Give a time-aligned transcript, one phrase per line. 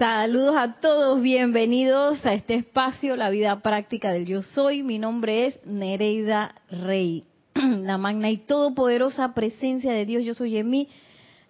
[0.00, 4.82] Saludos a todos, bienvenidos a este espacio, la vida práctica del yo soy.
[4.82, 7.24] Mi nombre es Nereida Rey.
[7.54, 10.88] La magna y todopoderosa presencia de Dios, yo soy en mí,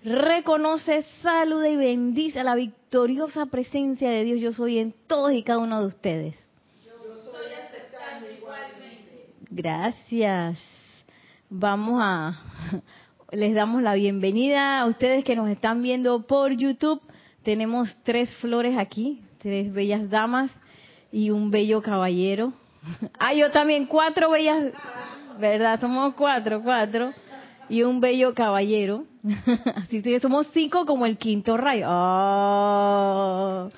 [0.03, 5.45] reconoce, saluda y bendice a la victoriosa presencia de Dios, yo soy en todos y
[5.45, 6.35] cada uno de ustedes.
[6.85, 9.29] Yo estoy aceptando igualmente.
[9.49, 10.59] Gracias.
[11.49, 12.37] Vamos a,
[13.31, 17.01] les damos la bienvenida a ustedes que nos están viendo por YouTube
[17.43, 20.55] tenemos tres flores aquí, tres bellas damas
[21.13, 22.53] y un bello caballero.
[23.19, 24.73] Ah, yo también, cuatro bellas,
[25.39, 25.79] ¿verdad?
[25.81, 27.13] Somos cuatro, cuatro.
[27.69, 29.05] Y un bello caballero.
[29.77, 31.87] Así que somos cinco como el quinto rayo.
[31.89, 33.69] Oh.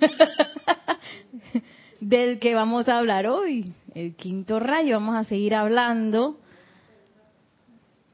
[2.00, 3.72] Del que vamos a hablar hoy.
[3.94, 4.94] El quinto rayo.
[4.94, 6.38] Vamos a seguir hablando.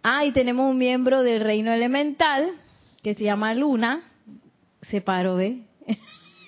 [0.03, 2.53] Ah, y tenemos un miembro del reino elemental
[3.03, 4.01] que se llama Luna
[4.91, 5.63] se paró, ¿ve?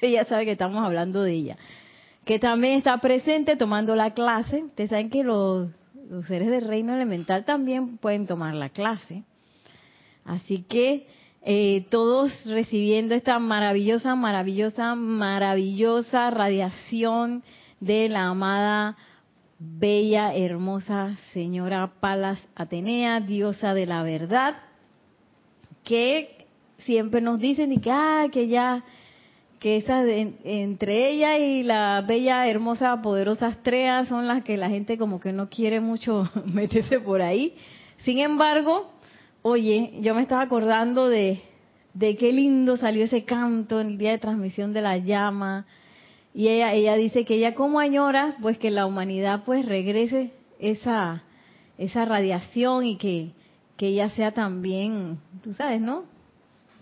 [0.03, 1.57] ella sabe que estamos hablando de ella.
[2.25, 4.63] Que también está presente tomando la clase.
[4.65, 5.71] Ustedes saben que los,
[6.27, 9.25] seres del reino elemental también pueden tomar la clase.
[10.25, 11.07] Así que
[11.43, 17.43] eh, todos recibiendo esta maravillosa, maravillosa, maravillosa radiación
[17.81, 18.97] de la amada,
[19.59, 24.57] bella, hermosa señora Palas Atenea, diosa de la verdad,
[25.85, 26.40] que
[26.85, 28.85] siempre nos dicen y que, ah, que ya,
[29.59, 34.97] que esa entre ella y la bella, hermosa, poderosa Astrea son las que la gente
[34.97, 37.55] como que no quiere mucho meterse por ahí.
[37.99, 38.91] Sin embargo,
[39.43, 41.43] oye, yo me estaba acordando de,
[41.95, 45.67] de qué lindo salió ese canto en el día de transmisión de la llama.
[46.33, 51.25] Y ella, ella dice que ella como añora, pues que la humanidad pues regrese esa,
[51.77, 53.33] esa radiación y que,
[53.77, 56.05] que ella sea también, tú sabes, ¿no?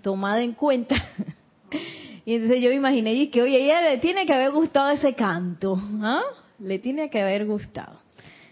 [0.09, 0.95] Tomada en cuenta.
[2.25, 5.12] y entonces yo me imaginé y que, oye, ella le tiene que haber gustado ese
[5.12, 6.23] canto, ¿ah?
[6.59, 7.98] Le tiene que haber gustado.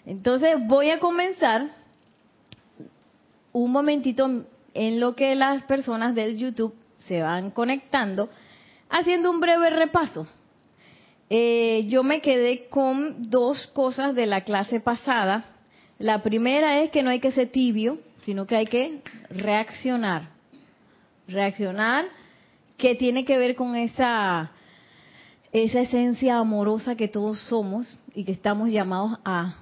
[0.05, 1.69] Entonces voy a comenzar
[3.55, 4.45] un momentito
[4.75, 8.29] en lo que las personas del YouTube se van conectando,
[8.91, 10.27] haciendo un breve repaso.
[11.31, 15.47] Eh, yo me quedé con dos cosas de la clase pasada.
[15.99, 19.01] La primera es que no hay que ser tibio, sino que hay que
[19.31, 20.36] reaccionar
[21.29, 22.07] reaccionar,
[22.77, 24.53] que tiene que ver con esa,
[25.53, 29.57] esa esencia amorosa que todos somos y que estamos llamados a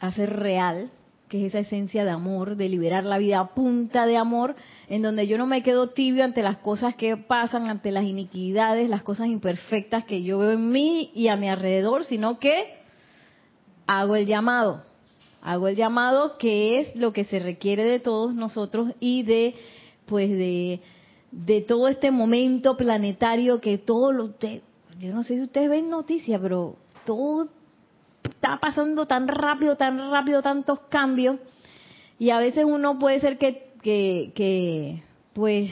[0.00, 0.90] hacer real,
[1.28, 4.56] que es esa esencia de amor, de liberar la vida a punta de amor,
[4.88, 8.88] en donde yo no me quedo tibio ante las cosas que pasan, ante las iniquidades,
[8.88, 12.78] las cosas imperfectas que yo veo en mí y a mi alrededor, sino que
[13.86, 14.82] hago el llamado,
[15.42, 19.54] hago el llamado que es lo que se requiere de todos nosotros y de
[20.08, 20.80] pues de,
[21.30, 24.34] de todo este momento planetario que todo lo
[24.98, 27.46] yo no sé si ustedes ven noticias, pero todo
[28.24, 31.36] está pasando tan rápido, tan rápido, tantos cambios
[32.18, 35.02] y a veces uno puede ser que, que, que
[35.34, 35.70] pues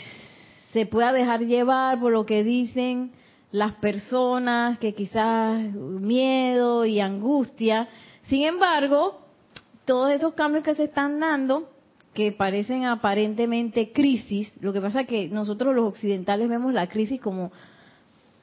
[0.73, 3.13] se pueda dejar llevar por lo que dicen
[3.51, 7.89] las personas, que quizás miedo y angustia.
[8.29, 9.19] Sin embargo,
[9.87, 11.71] todos esos cambios que se están dando
[12.16, 17.21] que parecen aparentemente crisis, lo que pasa es que nosotros los occidentales vemos la crisis
[17.21, 17.53] como,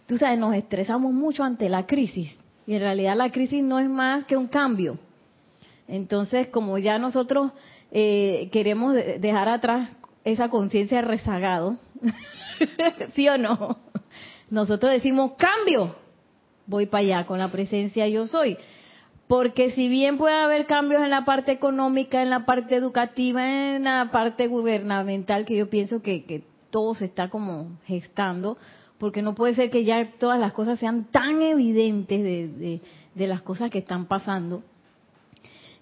[0.06, 3.90] tú sabes, nos estresamos mucho ante la crisis y en realidad la crisis no es
[3.90, 5.00] más que un cambio.
[5.88, 7.52] Entonces, como ya nosotros
[7.92, 9.90] eh, queremos dejar atrás
[10.24, 11.78] esa conciencia rezagado,
[13.16, 13.80] ¿sí o no?
[14.52, 15.96] Nosotros decimos cambio,
[16.68, 18.56] voy para allá con la presencia yo soy.
[19.34, 23.86] Porque si bien puede haber cambios en la parte económica, en la parte educativa, en
[23.86, 28.60] la parte gubernamental, que yo pienso que, todo se está como gestando,
[29.00, 32.82] porque no puede ser que ya todas las cosas sean tan evidentes de,
[33.16, 34.62] de las cosas que están pasando.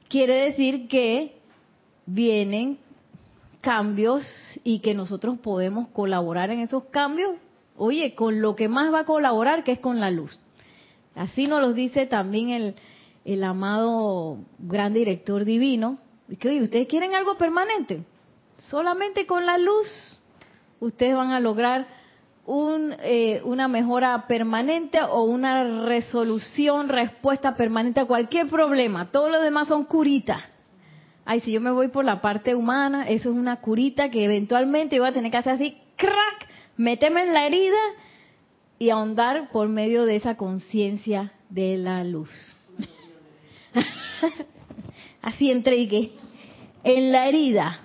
[0.07, 1.35] Quiere decir que
[2.05, 2.77] vienen
[3.59, 4.23] cambios
[4.63, 7.31] y que nosotros podemos colaborar en esos cambios,
[7.75, 10.39] oye, con lo que más va a colaborar, que es con la luz.
[11.15, 12.75] Así nos lo dice también el,
[13.25, 15.99] el amado gran director divino,
[16.39, 18.03] que oye, ustedes quieren algo permanente,
[18.57, 19.87] solamente con la luz
[20.81, 21.87] ustedes van a lograr
[22.45, 29.11] un, eh, una mejora permanente o una resolución, respuesta permanente a cualquier problema.
[29.11, 30.41] Todo lo demás son curitas.
[31.23, 34.95] Ay, si yo me voy por la parte humana, eso es una curita que eventualmente
[34.95, 37.79] yo voy a tener que hacer así, crack, meterme en la herida
[38.79, 42.55] y ahondar por medio de esa conciencia de la luz.
[45.21, 46.11] Así entregué.
[46.83, 47.79] En la herida.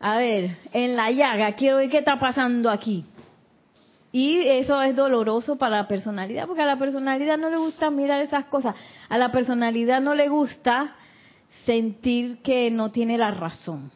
[0.00, 1.52] A ver, en la llaga.
[1.52, 3.04] Quiero ver qué está pasando aquí.
[4.12, 8.22] Y eso es doloroso para la personalidad, porque a la personalidad no le gusta mirar
[8.22, 8.76] esas cosas.
[9.08, 10.94] A la personalidad no le gusta
[11.66, 13.90] sentir que no tiene la razón.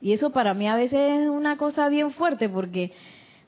[0.00, 2.92] Y eso para mí a veces es una cosa bien fuerte, porque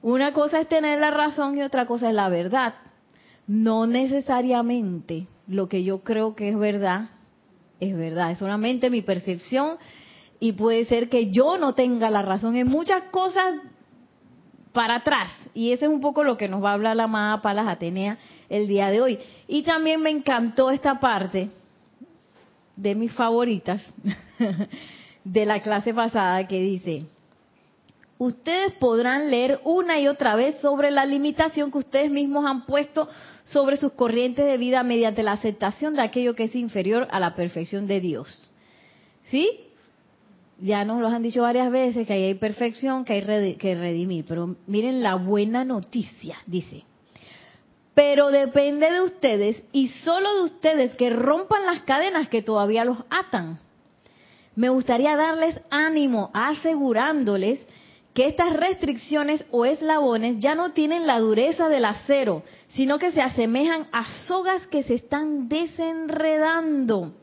[0.03, 2.75] una cosa es tener la razón y otra cosa es la verdad.
[3.47, 7.11] No necesariamente lo que yo creo que es verdad
[7.83, 9.77] es verdad, es solamente mi percepción
[10.39, 13.57] y puede ser que yo no tenga la razón en muchas cosas
[14.73, 15.33] para atrás.
[15.53, 18.19] Y eso es un poco lo que nos va a hablar la amada Palas Atenea
[18.49, 19.19] el día de hoy.
[19.49, 21.51] Y también me encantó esta parte
[22.77, 23.83] de mis favoritas
[25.25, 27.07] de la clase pasada que dice,
[28.17, 33.09] ustedes podrán leer una y otra vez sobre la limitación que ustedes mismos han puesto
[33.45, 37.35] sobre sus corrientes de vida mediante la aceptación de aquello que es inferior a la
[37.35, 38.51] perfección de Dios.
[39.31, 39.49] ¿Sí?
[40.61, 44.25] Ya nos lo han dicho varias veces que ahí hay perfección, que hay que redimir,
[44.27, 46.85] pero miren la buena noticia, dice.
[47.95, 52.99] Pero depende de ustedes y solo de ustedes que rompan las cadenas que todavía los
[53.11, 53.59] atan.
[54.55, 57.67] Me gustaría darles ánimo asegurándoles
[58.15, 63.23] que estas restricciones o eslabones ya no tienen la dureza del acero, sino que se
[63.23, 67.15] asemejan a sogas que se están desenredando,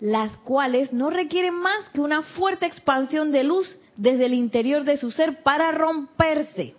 [0.00, 4.96] las cuales no requieren más que una fuerte expansión de luz desde el interior de
[4.96, 6.74] su ser para romperse,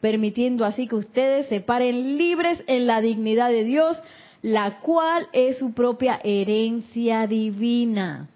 [0.00, 4.02] permitiendo así que ustedes se paren libres en la dignidad de Dios,
[4.40, 8.28] la cual es su propia herencia divina.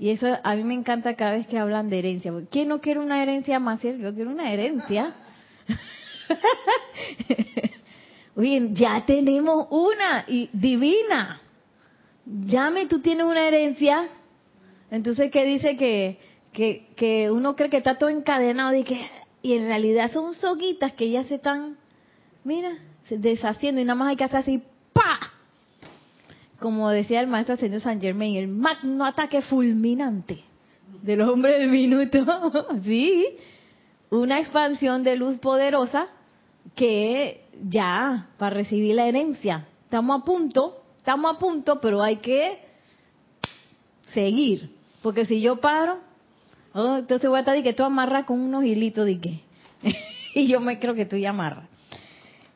[0.00, 2.32] Y eso a mí me encanta cada vez que hablan de herencia.
[2.50, 3.82] ¿Quién no quiere una herencia más?
[3.82, 5.14] Yo quiero una herencia.
[8.34, 11.38] Oye, ya tenemos una y divina.
[12.24, 14.08] Llame, tú tienes una herencia.
[14.90, 16.18] Entonces, ¿qué dice que,
[16.54, 19.06] que, que uno cree que está todo encadenado y que
[19.42, 21.76] y en realidad son soguitas que ya se están,
[22.42, 22.72] mira,
[23.10, 24.62] deshaciendo y nada más hay que hacer así,
[24.92, 25.29] ¡pa!
[26.60, 30.44] Como decía el maestro ascendido San Germain, el magno ataque fulminante
[31.02, 32.24] del hombre del minuto,
[32.84, 33.26] sí,
[34.10, 36.08] una expansión de luz poderosa
[36.74, 39.66] que ya para recibir la herencia.
[39.84, 42.60] Estamos a punto, estamos a punto, pero hay que
[44.12, 44.70] seguir,
[45.02, 45.98] porque si yo paro,
[46.74, 49.40] oh, entonces voy a estar que tú amarras con unos hilitos de qué,
[50.34, 51.68] y yo me creo que tú ya amarras.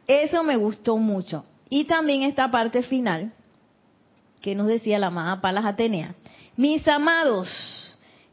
[0.07, 1.47] Eso me gustó mucho.
[1.71, 3.33] Y también esta parte final,
[4.45, 6.17] que nos decía la amada Palas Atenea.
[6.59, 7.49] Mis amados,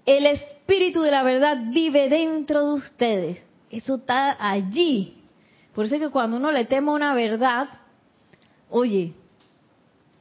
[0.06, 3.44] el espíritu de la verdad vive dentro de ustedes.
[3.70, 5.24] Eso está allí.
[5.74, 7.70] Por eso es que cuando uno le teme una verdad,
[8.70, 9.14] oye,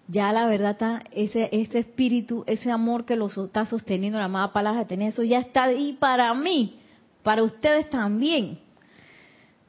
[0.06, 4.52] ya la verdad está, ese, ese espíritu, ese amor que lo está sosteniendo la amada
[4.52, 6.78] Palas Atenea, eso ya está ahí para mí,
[7.24, 8.60] para ustedes también.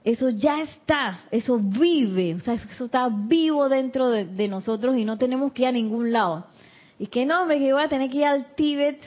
[0.03, 5.17] Eso ya está, eso vive, o sea, eso está vivo dentro de, nosotros y no
[5.19, 6.47] tenemos que ir a ningún lado.
[6.97, 8.99] Y que no, me que voy a tener que ir al Tíbet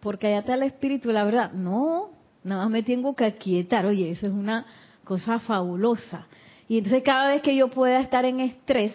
[0.00, 1.52] porque allá está el espíritu, la verdad.
[1.52, 2.10] No,
[2.44, 3.84] nada más me tengo que aquietar.
[3.84, 4.64] Oye, eso es una
[5.04, 6.26] cosa fabulosa.
[6.66, 8.94] Y entonces cada vez que yo pueda estar en estrés,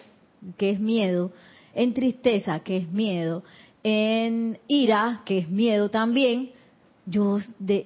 [0.56, 1.32] que es miedo,
[1.74, 3.44] en tristeza, que es miedo,
[3.84, 6.50] en ira, que es miedo también,
[7.06, 7.38] yo,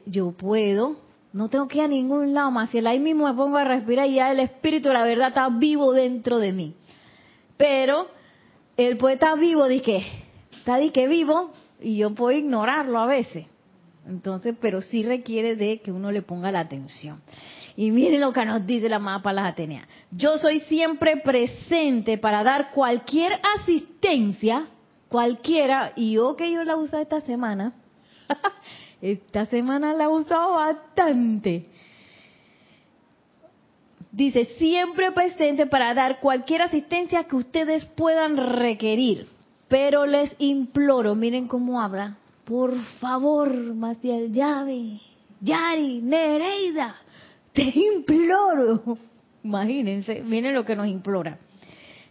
[0.06, 1.07] yo puedo
[1.38, 2.68] no tengo que ir a ningún lado más.
[2.70, 5.92] Si ahí mismo me pongo a respirar y ya el espíritu, la verdad, está vivo
[5.92, 6.74] dentro de mí.
[7.56, 8.08] Pero
[8.76, 10.04] el poeta vivo, que
[10.50, 13.46] está que vivo y yo puedo ignorarlo a veces.
[14.04, 17.22] Entonces, pero sí requiere de que uno le ponga la atención.
[17.76, 19.86] Y miren lo que nos dice la mapa las Atenea.
[20.10, 24.66] Yo soy siempre presente para dar cualquier asistencia,
[25.08, 27.74] cualquiera, y yo que yo la uso esta semana,
[29.00, 31.66] Esta semana la he usado bastante.
[34.10, 39.28] Dice, siempre presente para dar cualquier asistencia que ustedes puedan requerir.
[39.68, 42.16] Pero les imploro, miren cómo habla.
[42.44, 45.00] Por favor, Maciel Llave,
[45.40, 46.96] Yari, Nereida,
[47.52, 48.98] te imploro.
[49.44, 51.38] Imagínense, miren lo que nos implora.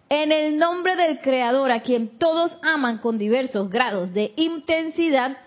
[0.10, 5.38] En el nombre del Creador, a quien todos aman con diversos grados de intensidad,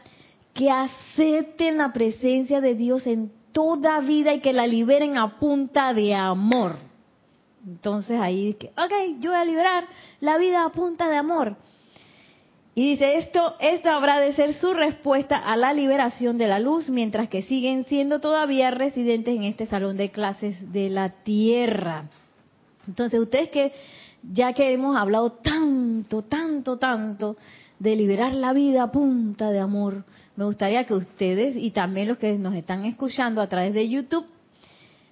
[0.60, 5.94] que acepten la presencia de Dios en toda vida y que la liberen a punta
[5.94, 6.76] de amor.
[7.66, 9.86] Entonces ahí, ok, yo voy a liberar
[10.20, 11.56] la vida a punta de amor.
[12.74, 16.90] Y dice, esto, esto habrá de ser su respuesta a la liberación de la luz
[16.90, 22.10] mientras que siguen siendo todavía residentes en este salón de clases de la tierra.
[22.86, 23.72] Entonces ustedes que,
[24.30, 27.38] ya que hemos hablado tanto, tanto, tanto
[27.78, 30.04] de liberar la vida a punta de amor,
[30.36, 34.26] me gustaría que ustedes y también los que nos están escuchando a través de YouTube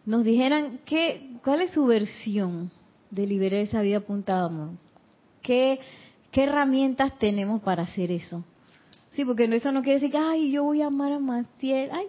[0.07, 2.71] nos dijeran qué, ¿cuál es su versión
[3.11, 4.71] de liberar esa vida apuntada amor?
[5.43, 5.81] ¿Qué,
[6.31, 8.43] ¿Qué herramientas tenemos para hacer eso?
[9.13, 11.91] Sí, porque eso no quiere decir que, ay, yo voy a amar a Maciel.
[11.93, 12.07] Ay,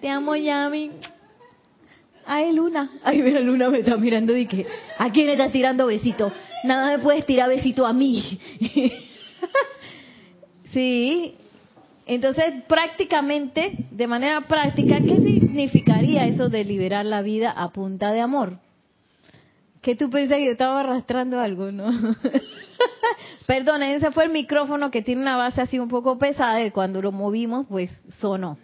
[0.00, 0.90] te amo, Yami.
[2.26, 2.90] Ay, Luna.
[3.02, 4.66] Ay, mira, Luna me está mirando y que,
[4.98, 6.32] ¿a quién le estás tirando besito?
[6.64, 8.38] Nada me puedes tirar besito a mí.
[10.74, 11.36] sí.
[12.06, 18.20] Entonces, prácticamente, de manera práctica, ¿qué significaría eso de liberar la vida a punta de
[18.20, 18.58] amor?
[19.80, 21.86] ¿Qué tú pensás que yo estaba arrastrando algo, no?
[23.46, 27.00] Perdón, ese fue el micrófono que tiene una base así un poco pesada y cuando
[27.00, 28.58] lo movimos, pues sonó.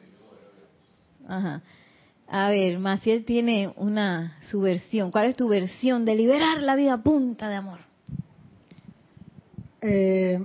[1.28, 1.62] Ajá.
[2.28, 5.10] A ver, Maciel tiene una su versión.
[5.10, 7.80] ¿Cuál es tu versión de liberar la vida a punta de amor?
[9.82, 10.38] Eh,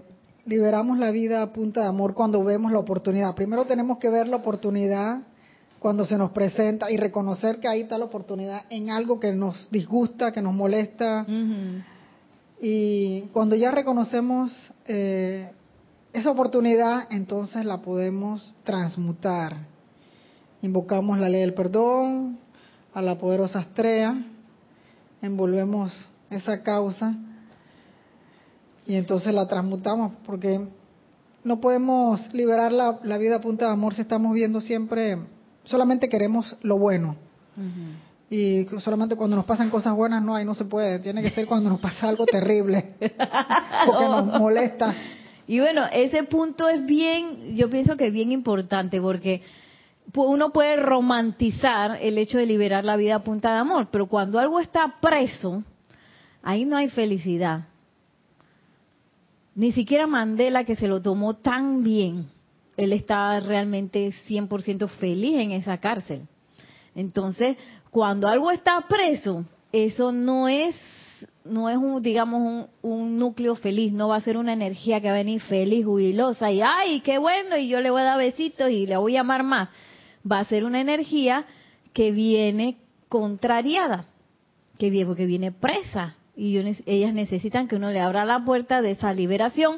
[0.46, 3.36] liberamos la vida a punta de amor cuando vemos la oportunidad.
[3.36, 5.22] Primero tenemos que ver la oportunidad
[5.80, 9.70] cuando se nos presenta y reconocer que ahí está la oportunidad en algo que nos
[9.72, 11.26] disgusta, que nos molesta.
[12.62, 14.56] Y cuando ya reconocemos
[14.88, 15.52] eh,
[16.14, 19.58] esa oportunidad, entonces la podemos transmutar.
[20.62, 22.40] Invocamos la ley del perdón,
[22.94, 24.16] a la poderosa estrella,
[25.22, 27.16] envolvemos esa causa
[28.88, 30.68] y entonces la transmutamos porque
[31.44, 35.18] no podemos liberar la, vida a punta de amor si estamos viendo siempre,
[35.64, 37.16] solamente queremos lo bueno.
[38.30, 41.00] Y solamente cuando nos pasan cosas buenas, no, ahí no se puede.
[41.00, 44.94] Tiene que ser cuando nos pasa algo terrible o que nos molesta.
[45.48, 49.44] Y bueno, ese punto es bien, yo pienso que es bien importante porque
[50.16, 54.40] uno puede romantizar el hecho de liberar la vida a punta de amor, pero cuando
[54.40, 55.64] algo está preso,
[56.42, 57.68] ahí no hay felicidad.
[59.56, 62.28] Ni siquiera Mandela, que se lo tomó tan bien,
[62.76, 66.24] él estaba realmente 100% feliz en esa cárcel.
[66.94, 67.56] Entonces,
[67.90, 70.76] cuando algo está preso, eso no es
[71.46, 75.08] no es un digamos un, un, núcleo feliz, no va a ser una energía que
[75.08, 78.18] va a venir feliz, jubilosa y ay, qué bueno y yo le voy a dar
[78.18, 79.70] besitos y le voy a amar más.
[80.30, 81.46] Va a ser una energía
[81.94, 84.08] que viene contrariada,
[84.78, 88.92] que viene porque viene presa y ellas necesitan que uno le abra la puerta de
[88.92, 89.78] esa liberación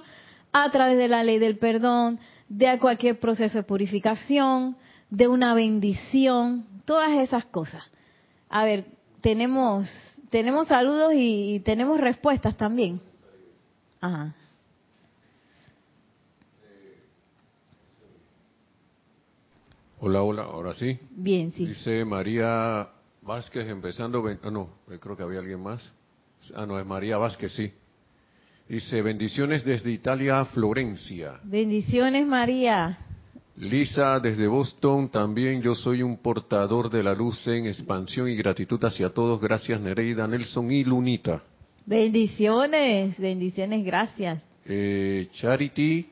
[0.51, 4.77] a través de la ley del perdón, de cualquier proceso de purificación,
[5.09, 7.83] de una bendición, todas esas cosas.
[8.49, 8.85] A ver,
[9.21, 9.89] tenemos
[10.29, 12.99] tenemos saludos y, tenemos respuestas también.
[14.01, 14.33] Ajá.
[19.99, 20.99] Hola, hola, ahora sí.
[21.09, 21.65] Bien, sí.
[21.65, 22.87] Dice María
[23.21, 25.91] Vázquez empezando, ah, no, creo que había alguien más.
[26.55, 27.71] Ah, no, es María Vázquez, sí.
[28.67, 31.39] Dice, bendiciones desde Italia, Florencia.
[31.43, 32.97] Bendiciones, María.
[33.55, 38.83] Lisa, desde Boston, también yo soy un portador de la luz en expansión y gratitud
[38.83, 39.41] hacia todos.
[39.41, 41.41] Gracias, Nereida, Nelson y Lunita.
[41.85, 44.43] Bendiciones, bendiciones, gracias.
[44.65, 46.07] Eh, Charity,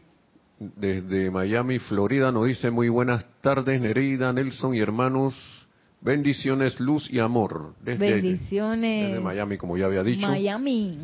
[0.57, 5.64] desde Miami, Florida, nos dice muy buenas tardes, Nereida, Nelson y hermanos.
[6.05, 7.73] Bendiciones, luz y amor.
[7.81, 9.07] Desde, bendiciones.
[9.07, 10.21] Desde Miami, como ya había dicho.
[10.21, 10.99] Miami.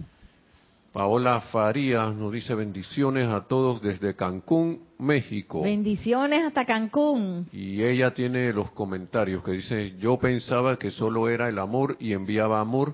[0.93, 5.63] Paola Farías nos dice bendiciones a todos desde Cancún, México.
[5.63, 7.47] Bendiciones hasta Cancún.
[7.51, 12.13] Y ella tiene los comentarios que dice, yo pensaba que solo era el amor y
[12.13, 12.93] enviaba amor,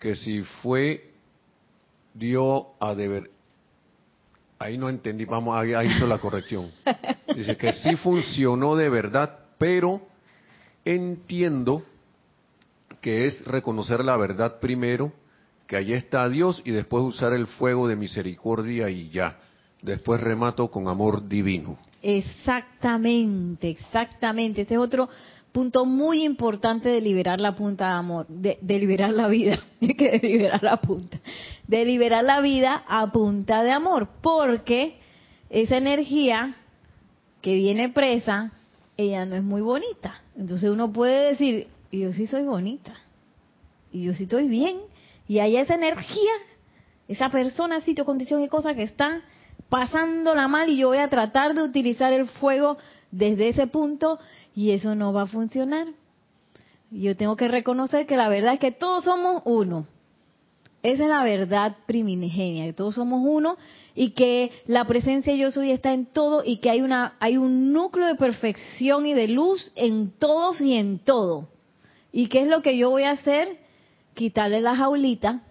[0.00, 1.12] que si fue,
[2.14, 3.30] dio a deber.
[4.58, 6.72] Ahí no entendí, vamos, ahí, ahí hizo la corrección.
[7.36, 10.15] Dice que sí funcionó de verdad, pero
[10.86, 11.82] entiendo
[13.02, 15.12] que es reconocer la verdad primero
[15.66, 19.38] que allí está Dios y después usar el fuego de misericordia y ya.
[19.82, 21.76] Después remato con amor divino.
[22.02, 24.62] Exactamente, exactamente.
[24.62, 25.08] Este es otro
[25.52, 30.62] punto muy importante de liberar la punta de amor, de, liberar la vida, que liberar
[30.62, 31.18] la punta,
[31.66, 34.98] de liberar la vida a punta de amor, porque
[35.50, 36.56] esa energía
[37.40, 38.52] que viene presa,
[38.96, 40.22] ella no es muy bonita.
[40.36, 42.94] Entonces uno puede decir, yo sí soy bonita,
[43.92, 44.80] y yo sí estoy bien,
[45.28, 46.32] y hay esa energía,
[47.08, 49.22] esa persona, sitio, condición y cosa que está
[49.68, 52.76] pasándola mal y yo voy a tratar de utilizar el fuego
[53.10, 54.18] desde ese punto
[54.54, 55.88] y eso no va a funcionar.
[56.90, 59.86] Yo tengo que reconocer que la verdad es que todos somos uno.
[60.86, 63.56] Esa es la verdad primigenia, que todos somos uno
[63.94, 67.72] y que la presencia yo soy está en todo y que hay una hay un
[67.72, 71.48] núcleo de perfección y de luz en todos y en todo.
[72.12, 73.66] ¿Y qué es lo que yo voy a hacer?
[74.16, 75.42] quitarle la jaulita,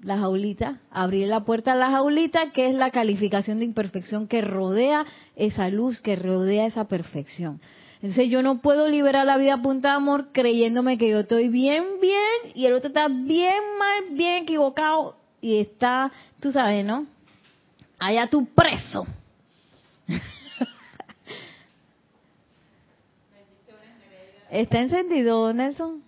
[0.00, 4.42] la jaulita, abrir la puerta a la jaulita, que es la calificación de imperfección que
[4.42, 7.60] rodea esa luz, que rodea esa perfección.
[7.96, 11.48] Entonces yo no puedo liberar la vida a punta de amor creyéndome que yo estoy
[11.48, 17.06] bien, bien y el otro está bien mal, bien equivocado y está, tú sabes, ¿no?
[17.98, 19.06] Allá tú preso.
[24.50, 26.02] ¿Está encendido, Nelson?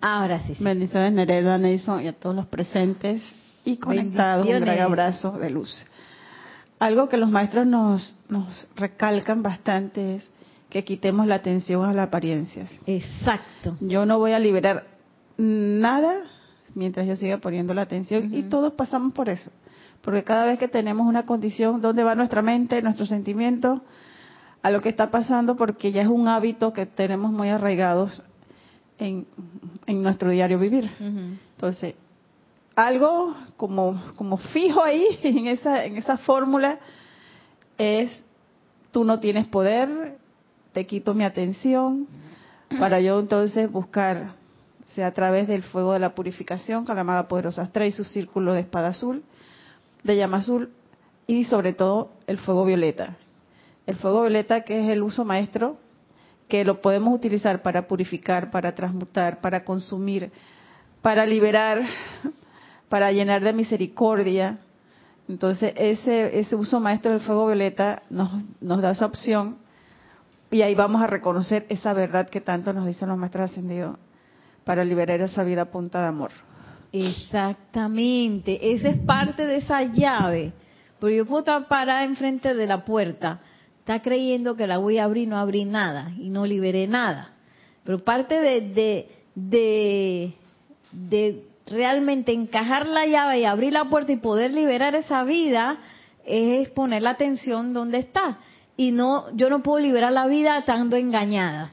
[0.00, 0.54] Ahora sí.
[0.54, 0.62] sí.
[0.62, 3.22] Bendiciones Nereida, Nelson y a todos los presentes
[3.64, 4.46] y conectados.
[4.46, 5.86] Un gran abrazo de luz.
[6.78, 10.30] Algo que los maestros nos, nos recalcan bastante es
[10.70, 12.70] que quitemos la atención a las apariencias.
[12.86, 13.76] Exacto.
[13.80, 14.86] Yo no voy a liberar
[15.36, 16.22] nada
[16.74, 19.50] mientras yo siga poniendo la atención y todos pasamos por eso.
[20.02, 23.80] Porque cada vez que tenemos una condición, ¿dónde va nuestra mente, nuestros sentimientos?
[24.62, 28.24] A lo que está pasando porque ya es un hábito que tenemos muy arraigados
[28.98, 29.26] en,
[29.86, 30.90] en nuestro diario vivir.
[31.00, 31.94] Entonces,
[32.78, 36.78] algo como, como fijo ahí en esa, en esa fórmula
[37.76, 38.22] es,
[38.92, 40.16] tú no tienes poder,
[40.72, 42.06] te quito mi atención,
[42.78, 44.34] para yo entonces buscar,
[44.86, 48.04] sea a través del fuego de la purificación, con la amada poderosa Astra y su
[48.04, 49.24] círculo de espada azul,
[50.04, 50.70] de llama azul,
[51.26, 53.16] y sobre todo el fuego violeta.
[53.86, 55.78] El fuego violeta que es el uso maestro,
[56.46, 60.30] que lo podemos utilizar para purificar, para transmutar, para consumir,
[61.02, 61.82] para liberar,
[62.88, 64.58] para llenar de misericordia.
[65.28, 68.30] Entonces, ese, ese uso maestro del fuego violeta nos,
[68.60, 69.56] nos da esa opción
[70.50, 73.96] y ahí vamos a reconocer esa verdad que tanto nos dicen los maestros ascendidos
[74.64, 76.30] para liberar esa vida punta de amor.
[76.92, 80.52] Exactamente, esa es parte de esa llave.
[80.98, 83.40] Pero yo puedo estar parada enfrente de la puerta,
[83.80, 87.32] está creyendo que la voy a abrir, no abrí nada y no liberé nada.
[87.84, 90.34] Pero parte de, de, de,
[90.92, 95.78] de realmente encajar la llave y abrir la puerta y poder liberar esa vida
[96.24, 98.38] es poner la atención donde está.
[98.76, 101.72] Y no, yo no puedo liberar la vida estando engañada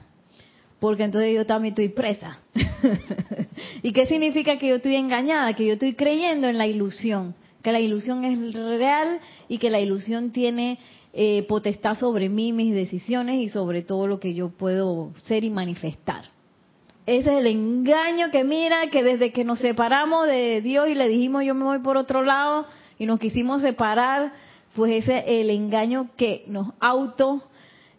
[0.85, 2.39] porque entonces yo también estoy presa.
[3.81, 5.53] ¿Y qué significa que yo estoy engañada?
[5.53, 9.79] Que yo estoy creyendo en la ilusión, que la ilusión es real y que la
[9.79, 10.77] ilusión tiene
[11.13, 15.49] eh, potestad sobre mí, mis decisiones y sobre todo lo que yo puedo ser y
[15.49, 16.25] manifestar.
[17.05, 21.07] Ese es el engaño que mira, que desde que nos separamos de Dios y le
[21.07, 22.65] dijimos yo me voy por otro lado
[22.97, 24.33] y nos quisimos separar,
[24.75, 27.43] pues ese es el engaño que nos auto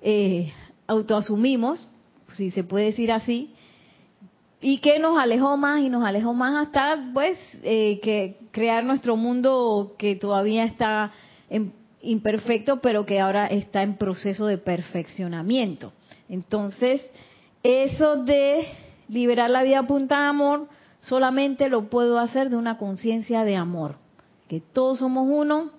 [0.02, 0.52] eh,
[0.88, 1.86] autoasumimos,
[2.34, 3.52] si se puede decir así,
[4.60, 9.16] y que nos alejó más y nos alejó más hasta pues eh, que crear nuestro
[9.16, 11.12] mundo que todavía está
[11.48, 15.92] en- imperfecto pero que ahora está en proceso de perfeccionamiento.
[16.28, 17.02] Entonces
[17.62, 18.66] eso de
[19.08, 20.68] liberar la vida a de amor
[21.00, 23.96] solamente lo puedo hacer de una conciencia de amor
[24.48, 25.70] que todos somos uno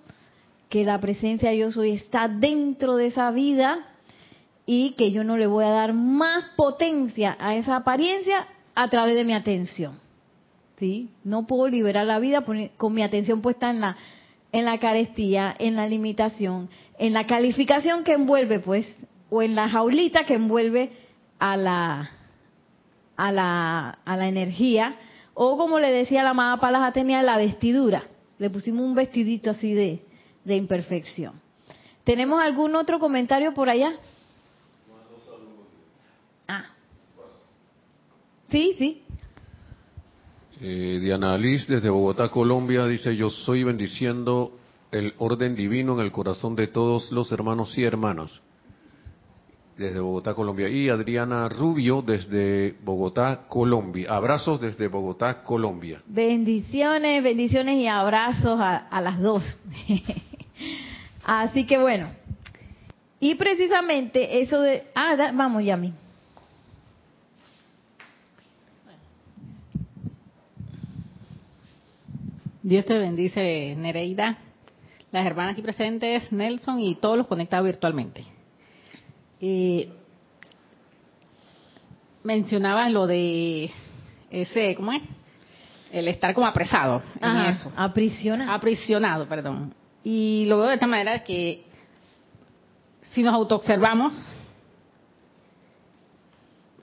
[0.69, 3.87] que la presencia yo soy está dentro de esa vida
[4.65, 9.15] y que yo no le voy a dar más potencia a esa apariencia a través
[9.15, 9.97] de mi atención.
[10.77, 11.09] ¿Sí?
[11.23, 12.43] No puedo liberar la vida
[12.75, 13.97] con mi atención puesta en la
[14.51, 18.87] en la carestía, en la limitación, en la calificación que envuelve pues
[19.29, 20.91] o en la jaulita que envuelve
[21.37, 22.09] a la
[23.17, 24.95] a la a la energía
[25.33, 28.03] o como le decía la amada Palas Atenea la vestidura.
[28.39, 30.05] Le pusimos un vestidito así de
[30.45, 31.33] de imperfección.
[32.05, 33.91] ¿Tenemos algún otro comentario por allá?
[36.47, 36.67] Ah.
[38.49, 39.03] Sí, sí.
[40.61, 44.57] Eh, Diana Liz desde Bogotá, Colombia, dice, yo soy bendiciendo
[44.91, 48.41] el orden divino en el corazón de todos los hermanos y hermanas.
[49.77, 50.67] Desde Bogotá, Colombia.
[50.69, 54.11] Y Adriana Rubio desde Bogotá, Colombia.
[54.15, 56.01] Abrazos desde Bogotá, Colombia.
[56.07, 59.43] Bendiciones, bendiciones y abrazos a, a las dos.
[61.23, 62.09] Así que bueno.
[63.19, 64.83] Y precisamente eso de...
[64.95, 65.93] Ah, da- vamos, Yami.
[72.63, 74.37] Dios te bendice, Nereida,
[75.11, 78.25] las hermanas aquí presentes, Nelson y todos los conectados virtualmente.
[79.41, 79.89] Eh,
[82.23, 83.71] mencionaban lo de
[84.29, 85.01] ese, ¿cómo es?
[85.91, 87.71] El estar como apresado en Ajá, eso.
[87.75, 88.53] aprisiona.
[88.53, 89.73] Aprisionado, perdón.
[90.03, 91.65] Y lo veo de esta manera que
[93.11, 94.13] si nos autoobservamos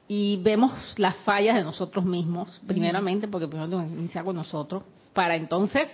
[0.09, 4.83] y vemos las fallas de nosotros mismos, primeramente, porque primero tenemos que iniciar con nosotros,
[5.13, 5.89] para entonces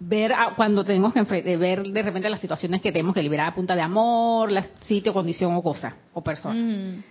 [0.00, 1.22] ver a- cuando tenemos que
[1.56, 5.12] ver de repente las situaciones que tenemos que liberar a punta de amor, la sitio,
[5.12, 6.54] condición o cosa, o persona.
[6.54, 7.02] Mm,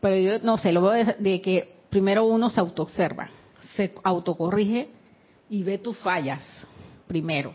[0.00, 3.28] Pero yo no sé, lo veo de, de que primero uno se autoobserva,
[3.76, 4.88] se autocorrige
[5.50, 6.42] y ve tus fallas
[7.06, 7.54] primero.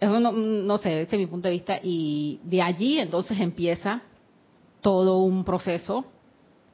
[0.00, 4.02] eso no, no sé, ese es mi punto de vista, y de allí entonces empieza
[4.82, 6.04] todo un proceso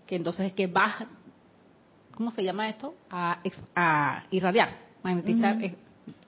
[0.07, 1.07] que entonces es que va,
[2.17, 2.95] ¿cómo se llama esto?
[3.09, 3.39] A,
[3.77, 4.71] a irradiar,
[5.05, 5.57] magnetizar,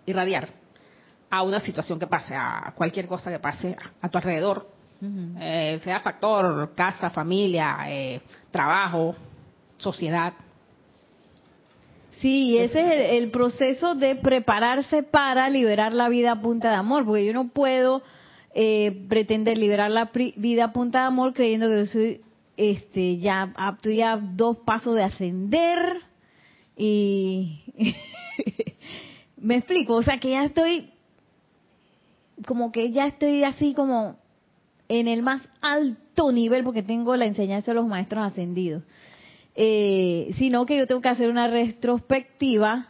[0.07, 0.49] irradiar
[1.31, 4.69] a una situación que pase, a cualquier cosa que pase a, tu alrededor,
[5.41, 9.15] eh, sea factor, casa, familia, eh, trabajo,
[9.79, 10.33] sociedad.
[12.21, 16.71] Sí, y ese es el, el proceso de prepararse para liberar la vida a punta
[16.71, 18.03] de amor, porque yo no puedo
[18.55, 22.21] eh, pretender liberar la pri- vida a punta de amor creyendo que yo soy
[22.57, 25.97] este ya a- estoy a dos pasos de ascender
[26.77, 27.95] y
[29.43, 30.91] me explico, o sea que ya estoy
[32.47, 34.17] como que ya estoy así como
[34.89, 38.83] en el más alto nivel porque tengo la enseñanza de los maestros ascendidos.
[39.55, 42.89] Eh, sino que yo tengo que hacer una retrospectiva,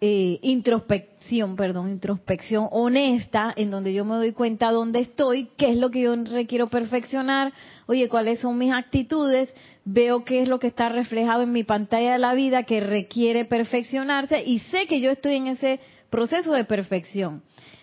[0.00, 5.76] eh, introspección, perdón, introspección honesta, en donde yo me doy cuenta dónde estoy, qué es
[5.76, 7.52] lo que yo requiero perfeccionar,
[7.86, 9.52] oye, cuáles son mis actitudes,
[9.92, 13.44] veo qué es lo que está reflejado en mi pantalla de la vida que requiere
[13.44, 17.42] perfeccionarse y sé que yo estoy en ese proceso de perfección.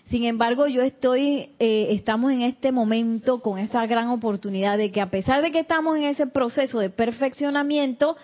[0.10, 5.02] Sin embargo, yo estoy, eh, estamos en este momento con esta gran oportunidad de que
[5.02, 8.15] a pesar de que estamos en ese proceso de perfeccionamiento,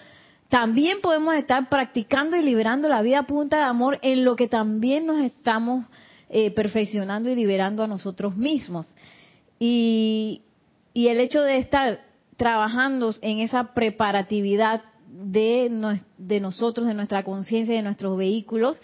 [0.47, 4.47] también podemos estar practicando y liberando la vida a punta de amor en lo que
[4.47, 5.85] también nos estamos
[6.29, 8.87] eh, perfeccionando y liberando a nosotros mismos.
[9.59, 10.41] Y,
[10.93, 17.23] y el hecho de estar trabajando en esa preparatividad de, nos- de nosotros, de nuestra
[17.23, 18.81] conciencia, de nuestros vehículos,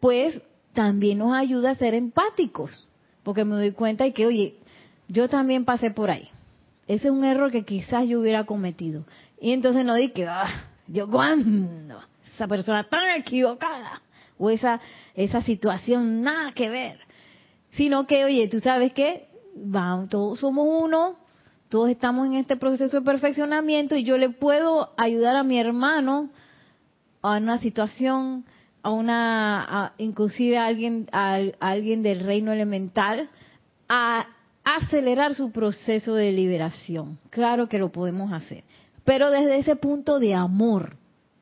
[0.00, 0.40] pues
[0.72, 2.86] también nos ayuda a ser empáticos,
[3.22, 4.54] porque me doy cuenta de que, oye,
[5.08, 6.28] yo también pasé por ahí.
[6.86, 9.04] Ese es un error que quizás yo hubiera cometido.
[9.40, 11.98] Y entonces no di que, ah, yo cuando,
[12.34, 14.00] esa persona tan equivocada,
[14.38, 14.80] o esa,
[15.14, 17.00] esa situación nada que ver.
[17.72, 21.16] Sino que, oye, tú sabes que vamos, todos somos uno,
[21.68, 26.30] todos estamos en este proceso de perfeccionamiento y yo le puedo ayudar a mi hermano
[27.22, 28.44] a una situación,
[28.82, 33.28] a una, a- inclusive a alguien, a, a alguien del reino elemental,
[33.88, 34.26] a
[34.64, 37.18] acelerar su proceso de liberación.
[37.30, 38.64] Claro que lo podemos hacer,
[39.04, 40.96] pero desde ese punto de amor,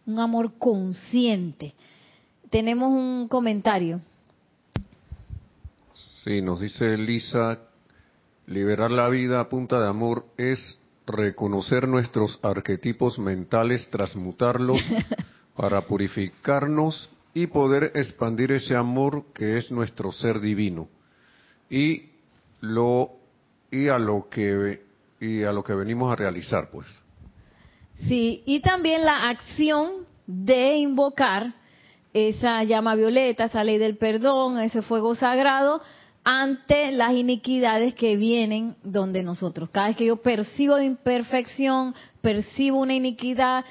[0.07, 1.75] un amor consciente.
[2.51, 4.01] Tenemos un comentario.
[6.25, 7.61] Sí, nos dice Lisa,
[8.47, 14.81] liberar la vida a punta de amor es reconocer nuestros arquetipos mentales, transmutarlos
[15.57, 20.89] para purificarnos y poder expandir ese amor que es nuestro ser divino.
[21.69, 22.11] Y
[22.61, 23.11] lo
[23.71, 24.85] y a lo que
[25.21, 26.87] y a lo que venimos a realizar, pues.
[27.95, 31.55] Sí, y también la acción de invocar
[32.13, 35.81] esa llama violeta, esa ley del perdón, ese fuego sagrado
[36.29, 39.71] ante las iniquidades que vienen donde nosotros.
[39.71, 43.65] Cada vez que yo percibo de imperfección, percibo una iniquidad,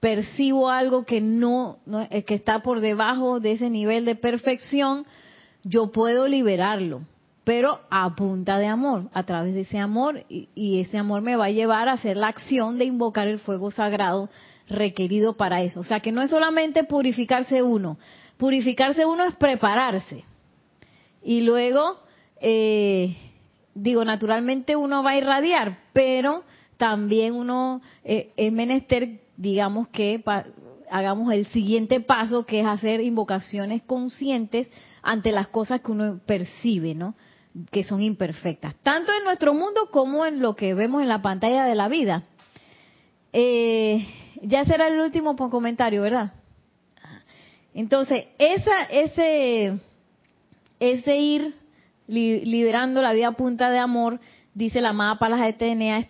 [0.00, 5.06] percibo algo que no, no eh, que está por debajo de ese nivel de perfección,
[5.62, 7.02] yo puedo liberarlo,
[7.44, 11.36] pero a punta de amor, a través de ese amor, y, y ese amor me
[11.36, 14.28] va a llevar a hacer la acción de invocar el fuego sagrado
[14.68, 15.78] requerido para eso.
[15.78, 17.96] O sea que no es solamente purificarse uno,
[18.38, 20.24] purificarse uno es prepararse.
[21.24, 21.98] Y luego,
[22.40, 23.16] eh,
[23.74, 26.44] digo, naturalmente uno va a irradiar, pero
[26.76, 30.22] también uno eh, es menester, digamos que
[30.90, 34.68] hagamos el siguiente paso, que es hacer invocaciones conscientes
[35.02, 37.14] ante las cosas que uno percibe, ¿no?
[37.70, 41.64] Que son imperfectas, tanto en nuestro mundo como en lo que vemos en la pantalla
[41.64, 42.24] de la vida.
[43.32, 44.06] Eh,
[44.42, 46.32] ya será el último comentario, ¿verdad?
[47.74, 49.80] Entonces, esa, ese,
[50.90, 51.54] ese ir
[52.06, 54.20] li- liberando la vida punta de amor,
[54.54, 55.40] dice la amada Palas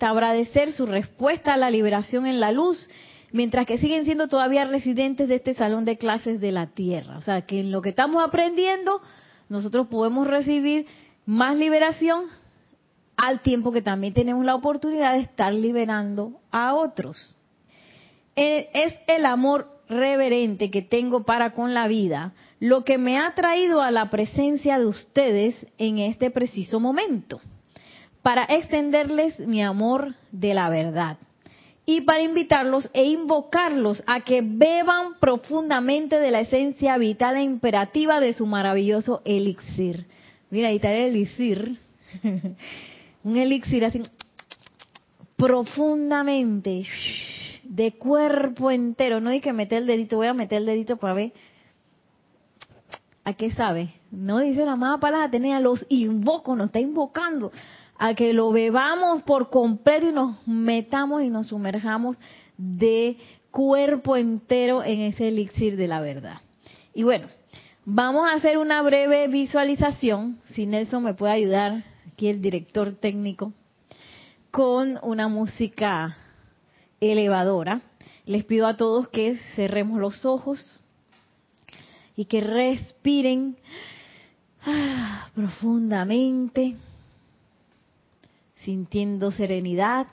[0.01, 2.89] habrá de ser su respuesta a la liberación en la luz,
[3.33, 7.17] mientras que siguen siendo todavía residentes de este salón de clases de la tierra.
[7.19, 9.01] O sea, que en lo que estamos aprendiendo,
[9.49, 10.87] nosotros podemos recibir
[11.27, 12.25] más liberación
[13.17, 17.37] al tiempo que también tenemos la oportunidad de estar liberando a otros.
[18.35, 22.33] Eh, Es el amor reverente que tengo para con la vida
[22.63, 27.41] lo que me ha traído a la presencia de ustedes en este preciso momento,
[28.23, 31.19] para extenderles mi amor de la verdad
[31.85, 38.21] y para invitarlos e invocarlos a que beban profundamente de la esencia vital e imperativa
[38.21, 40.07] de su maravilloso elixir.
[40.49, 41.79] Mira, ahí está el elixir.
[43.25, 44.03] Un elixir así
[45.35, 46.87] profundamente,
[47.65, 49.21] de cuerpo entero.
[49.21, 51.33] No hay que meter el dedito, voy a meter el dedito para ver.
[53.25, 53.95] ¿A qué sabe?
[54.11, 57.53] No dice la amada Palas Atenea, los invoco, nos está invocando
[57.99, 62.17] a que lo bebamos por completo y nos metamos y nos sumerjamos
[62.57, 63.17] de
[63.53, 66.39] cuerpo entero en ese elixir de la verdad.
[66.95, 67.29] Y bueno,
[67.85, 73.53] vamos a hacer una breve visualización, si Nelson me puede ayudar, aquí el director técnico,
[74.51, 76.17] con una música
[77.01, 77.83] elevadora.
[78.27, 80.82] Les pido a todos que cerremos los ojos
[82.17, 83.57] y que respiren
[84.65, 86.77] ah, profundamente,
[88.65, 90.07] sintiendo serenidad,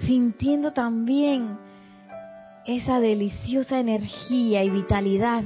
[0.00, 1.58] sintiendo también
[2.66, 5.44] esa deliciosa energía y vitalidad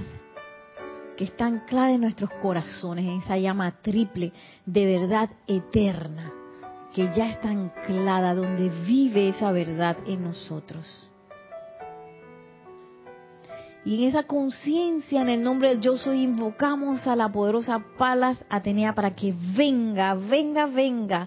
[1.17, 4.33] que está anclada en nuestros corazones, en esa llama triple
[4.65, 6.33] de verdad eterna,
[6.95, 11.08] que ya está anclada donde vive esa verdad en nosotros.
[13.89, 18.45] Y en esa conciencia, en el nombre de yo soy, invocamos a la poderosa Palas
[18.51, 21.27] Atenea para que venga, venga, venga,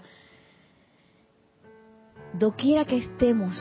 [2.34, 3.52] doquiera que estemos,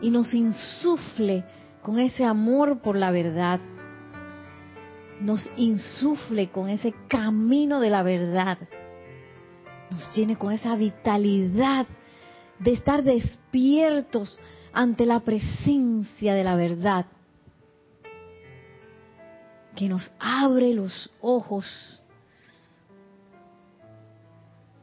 [0.00, 1.42] y nos insufle
[1.82, 3.58] con ese amor por la verdad,
[5.20, 8.56] nos insufle con ese camino de la verdad,
[9.90, 11.88] nos llene con esa vitalidad
[12.60, 14.38] de estar despiertos
[14.72, 17.06] ante la presencia de la verdad,
[19.76, 21.64] que nos abre los ojos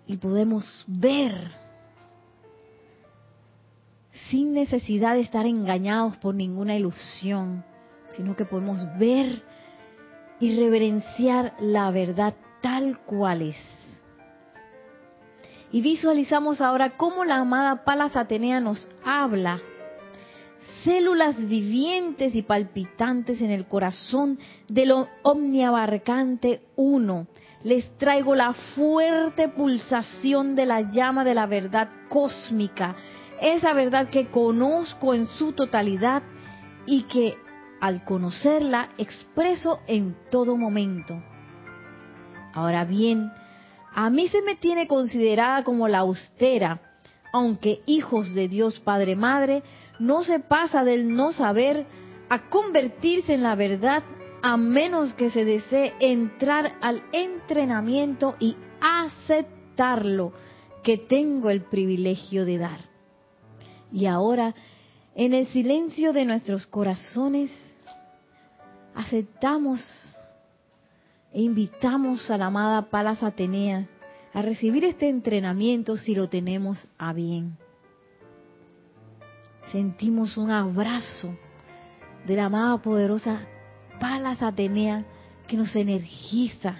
[0.08, 1.52] y podemos ver
[4.30, 7.64] sin necesidad de estar engañados por ninguna ilusión,
[8.16, 9.44] sino que podemos ver
[10.40, 13.58] y reverenciar la verdad tal cual es.
[15.72, 19.62] Y visualizamos ahora cómo la amada Palas Atenea nos habla.
[20.84, 27.28] Células vivientes y palpitantes en el corazón de lo omniabarcante uno.
[27.64, 32.96] Les traigo la fuerte pulsación de la llama de la verdad cósmica
[33.42, 36.24] esa verdad que conozco en su totalidad
[36.86, 37.38] y que
[37.82, 41.22] al conocerla expreso en todo momento.
[42.54, 43.32] Ahora bien,
[43.94, 46.82] a mí se me tiene considerada como la austera,
[47.32, 49.64] aunque hijos de Dios Padre Madre,
[50.00, 51.86] no se pasa del no saber
[52.30, 54.04] a convertirse en la verdad
[54.42, 60.32] a menos que se desee entrar al entrenamiento y aceptarlo
[60.84, 62.80] que tengo el privilegio de dar.
[63.92, 64.56] Y ahora,
[65.16, 67.52] en el silencio de nuestros corazones,
[68.96, 69.82] aceptamos
[71.34, 73.88] e invitamos a la amada Palas Atenea
[74.34, 77.58] a recibir este entrenamiento si lo tenemos a bien.
[79.72, 81.38] Sentimos un abrazo
[82.26, 83.42] de la amada poderosa
[84.00, 85.06] Palas Atenea
[85.48, 86.76] que nos energiza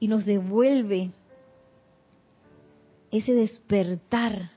[0.00, 1.10] y nos devuelve
[3.10, 4.52] ese despertar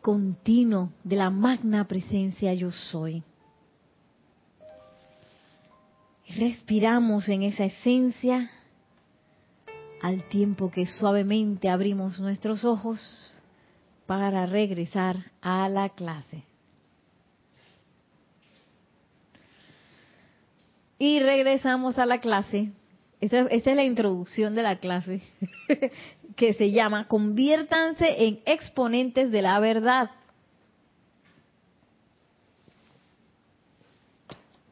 [0.00, 3.22] continuo de la magna presencia yo soy.
[6.36, 8.50] Respiramos en esa esencia
[10.00, 13.31] al tiempo que suavemente abrimos nuestros ojos
[14.06, 16.44] para regresar a la clase.
[20.98, 22.70] Y regresamos a la clase.
[23.20, 25.20] Esta, es la introducción de la clase.
[26.36, 30.10] que se llama Conviértanse en exponentes de la verdad.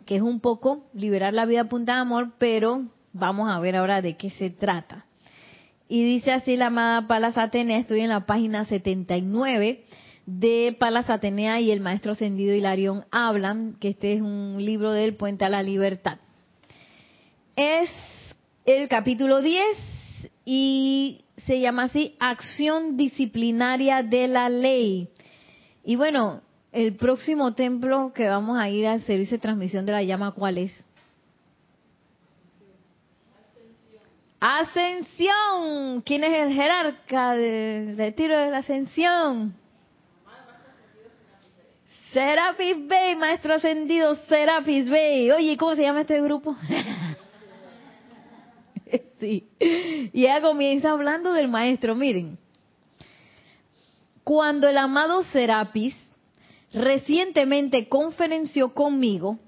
[0.06, 3.76] Que es un poco liberar la vida a punta de amor, pero vamos a ver
[3.76, 5.06] ahora de qué se trata.
[5.92, 9.82] Y dice así la amada Palas Atenea, estoy en la página 79
[10.24, 15.16] de Palas Atenea y el maestro ascendido Hilarión hablan, que este es un libro del
[15.16, 16.18] Puente a la Libertad.
[17.56, 17.90] Es
[18.66, 19.64] el capítulo 10
[20.44, 25.08] y se llama así acción disciplinaria de la ley.
[25.82, 30.04] Y bueno, el próximo templo que vamos a ir al servicio de transmisión de la
[30.04, 30.84] llama, ¿cuál es?
[34.40, 36.00] Ascensión.
[36.00, 39.54] ¿Quién es el jerarca del retiro de la ascensión?
[42.12, 45.30] Serapis Bey, maestro ascendido Serapis Bey.
[45.30, 46.56] Oye, ¿cómo se llama este grupo?
[49.20, 49.46] sí.
[49.60, 51.94] Y ella comienza hablando del maestro.
[51.94, 52.38] Miren,
[54.24, 55.94] cuando el amado Serapis
[56.72, 59.38] recientemente conferenció conmigo,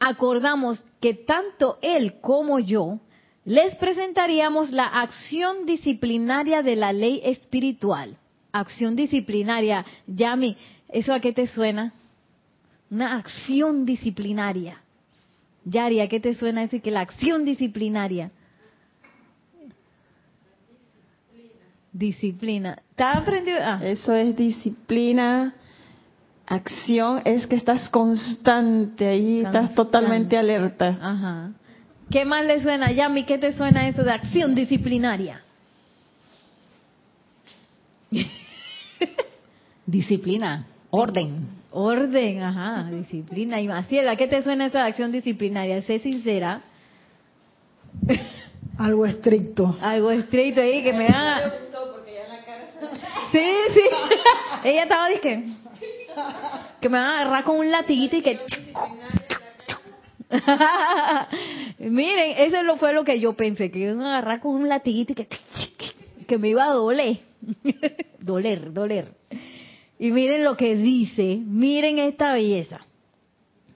[0.00, 2.98] acordamos que tanto él como yo
[3.44, 8.16] les presentaríamos la acción disciplinaria de la ley espiritual.
[8.52, 10.56] Acción disciplinaria, Yami,
[10.88, 11.92] ¿eso a qué te suena?
[12.92, 14.76] una acción disciplinaria.
[15.64, 18.30] Yari, ¿a qué te suena decir que la acción disciplinaria?
[21.90, 22.78] Disciplina.
[22.90, 23.58] ¿Estás aprendido?
[23.62, 23.80] Ah.
[23.82, 25.54] Eso es disciplina.
[26.46, 30.98] Acción es que estás constante ahí, estás totalmente alerta.
[31.00, 31.50] Ajá.
[32.12, 33.24] ¿Qué más le suena, Yami?
[33.24, 35.40] ¿Qué te suena eso de acción disciplinaria?
[39.86, 41.48] Disciplina, orden.
[41.70, 43.60] Orden, ajá, disciplina.
[43.60, 45.80] Y Maciel, ¿a qué te suena esa acción disciplinaria?
[45.82, 46.60] Sé sincera.
[48.78, 49.74] Algo estricto.
[49.80, 51.50] Algo estricto ahí que me haga.
[53.32, 53.82] Sí, sí.
[54.64, 55.56] Ella estaba diciendo
[56.80, 58.38] que me van a agarrar con un latiguito y que.
[61.90, 65.14] Miren, eso fue lo que yo pensé, que iban a agarrar con un latiguito y
[65.16, 65.28] que,
[66.28, 67.18] que me iba a doler.
[68.20, 69.14] doler, doler.
[69.98, 72.80] Y miren lo que dice, miren esta belleza.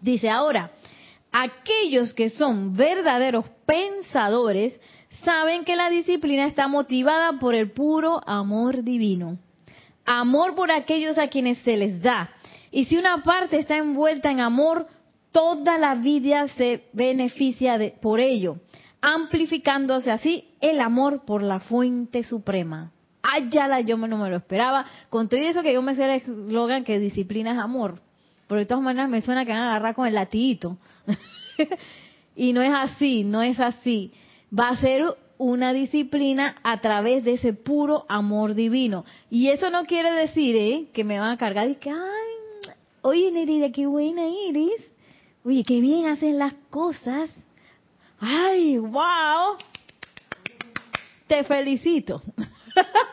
[0.00, 0.70] Dice ahora,
[1.32, 4.80] aquellos que son verdaderos pensadores
[5.24, 9.38] saben que la disciplina está motivada por el puro amor divino.
[10.04, 12.30] Amor por aquellos a quienes se les da.
[12.70, 14.86] Y si una parte está envuelta en amor,
[15.36, 18.56] toda la vida se beneficia de, por ello,
[19.02, 22.90] amplificándose así el amor por la fuente suprema.
[23.22, 24.86] Ayala, yo no me lo esperaba.
[25.10, 28.00] Con todo eso que yo me sé el eslogan que disciplina es amor.
[28.48, 30.78] Pero de todas maneras me suena que van a agarrar con el latiguito.
[32.34, 34.14] y no es así, no es así.
[34.58, 35.04] Va a ser
[35.36, 39.04] una disciplina a través de ese puro amor divino.
[39.28, 40.86] Y eso no quiere decir ¿eh?
[40.94, 42.72] que me van a cargar y que, ay,
[43.02, 44.95] oye Nerida, qué buena eres.
[45.46, 47.30] Oye, qué bien hacen las cosas.
[48.18, 49.56] Ay, wow.
[51.28, 52.20] Te felicito.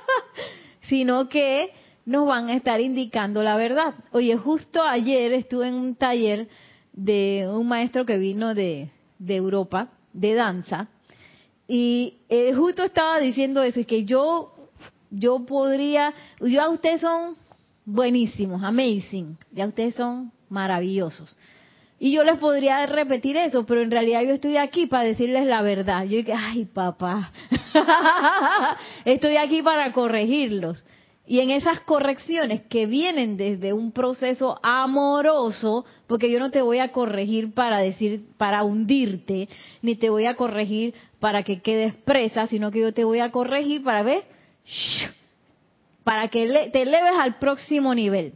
[0.90, 1.70] Sino que
[2.08, 3.94] nos van a estar indicando la verdad.
[4.14, 6.48] Oye, justo ayer estuve en un taller
[6.92, 10.88] de un maestro que vino de, de Europa, de danza,
[11.68, 14.56] y él justo estaba diciendo eso, y que yo,
[15.12, 17.36] yo podría, yo a ustedes son
[17.86, 21.38] buenísimos, amazing, ya ustedes son maravillosos.
[22.04, 25.62] Y yo les podría repetir eso, pero en realidad yo estoy aquí para decirles la
[25.62, 26.04] verdad.
[26.04, 27.32] Yo dije, ay papá,
[29.06, 30.84] estoy aquí para corregirlos.
[31.26, 36.80] Y en esas correcciones que vienen desde un proceso amoroso, porque yo no te voy
[36.80, 39.48] a corregir para decir, para hundirte,
[39.82, 43.32] ni te voy a corregir para que quedes presa, sino que yo te voy a
[43.32, 44.26] corregir para ver,
[46.04, 48.34] para que te eleves al próximo nivel.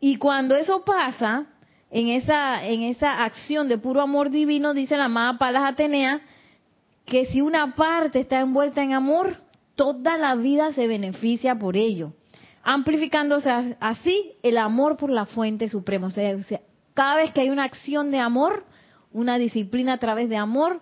[0.00, 1.46] Y cuando eso pasa,
[1.94, 6.22] en esa, en esa acción de puro amor divino, dice la amada Palas Atenea,
[7.06, 9.36] que si una parte está envuelta en amor,
[9.76, 12.12] toda la vida se beneficia por ello,
[12.64, 16.08] amplificándose así el amor por la fuente suprema.
[16.08, 16.36] O sea,
[16.94, 18.66] cada vez que hay una acción de amor,
[19.12, 20.80] una disciplina a través de amor,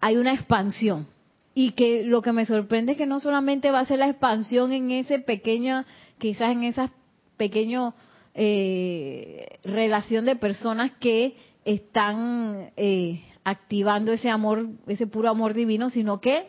[0.00, 1.06] hay una expansión.
[1.54, 4.72] Y que lo que me sorprende es que no solamente va a ser la expansión
[4.72, 5.84] en ese pequeño,
[6.18, 6.90] quizás en esas
[7.36, 7.94] pequeños
[8.40, 16.20] eh, relación de personas que están eh, activando ese amor, ese puro amor divino, sino
[16.20, 16.46] que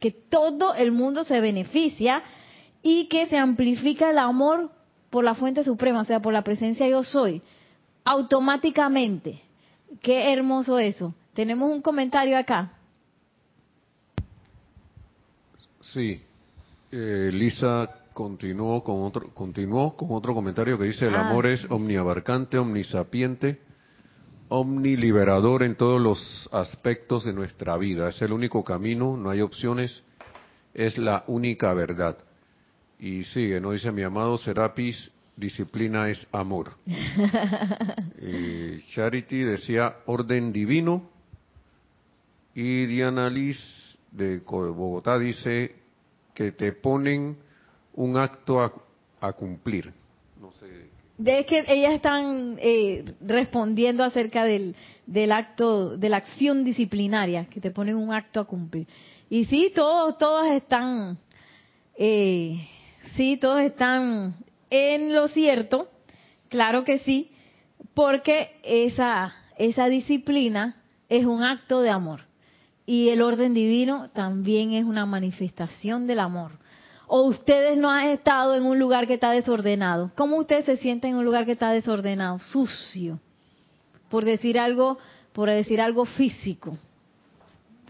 [0.00, 2.22] que todo el mundo se beneficia
[2.82, 4.70] y que se amplifica el amor
[5.10, 7.40] por la fuente suprema, o sea, por la presencia yo soy,
[8.04, 9.42] automáticamente.
[10.02, 11.14] Qué hermoso eso.
[11.32, 12.72] Tenemos un comentario acá.
[15.80, 16.20] Sí.
[16.90, 21.28] Eh, Lisa continuó con otro continuó con otro comentario que dice el Ah.
[21.28, 23.60] amor es omniabarcante, omnisapiente,
[24.48, 28.08] omniliberador en todos los aspectos de nuestra vida.
[28.08, 30.02] Es el único camino, no hay opciones,
[30.72, 32.16] es la única verdad.
[32.98, 36.72] Y sigue, no dice mi amado Serapis, disciplina es amor.
[38.18, 41.10] Eh, Charity decía orden divino
[42.54, 43.58] y Diana Liz
[44.10, 45.76] de Bogotá dice
[46.34, 47.36] que te ponen
[47.96, 49.92] un acto a, cumplir.
[50.40, 50.88] No sé.
[51.18, 57.60] De que ellas están eh, respondiendo acerca del, del acto, de la acción disciplinaria, que
[57.60, 58.86] te ponen un acto a cumplir.
[59.28, 61.18] Y sí, todos, todas están,
[61.96, 62.68] eh,
[63.16, 64.36] sí, todos están
[64.70, 65.88] en lo cierto,
[66.48, 67.32] claro que sí,
[67.94, 72.20] porque esa, esa disciplina es un acto de amor.
[72.84, 76.52] Y el orden divino también es una manifestación del amor.
[77.06, 80.10] O ustedes no han estado en un lugar que está desordenado.
[80.16, 82.38] ¿Cómo ustedes se sienten en un lugar que está desordenado?
[82.38, 83.20] Sucio.
[84.08, 84.98] Por decir algo,
[85.32, 86.76] por decir algo físico.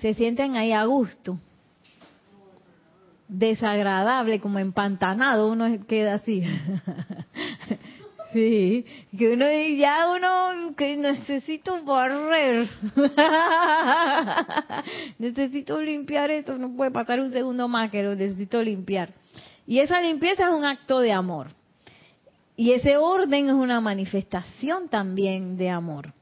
[0.00, 1.38] Se sienten ahí a gusto.
[3.28, 6.42] Desagradable, como empantanado, uno queda así.
[8.36, 8.84] Sí,
[9.16, 9.46] que uno
[9.78, 12.68] ya uno que necesito barrer,
[15.18, 19.14] necesito limpiar esto, no puede pasar un segundo más que lo necesito limpiar.
[19.66, 21.46] Y esa limpieza es un acto de amor.
[22.58, 26.12] Y ese orden es una manifestación también de amor.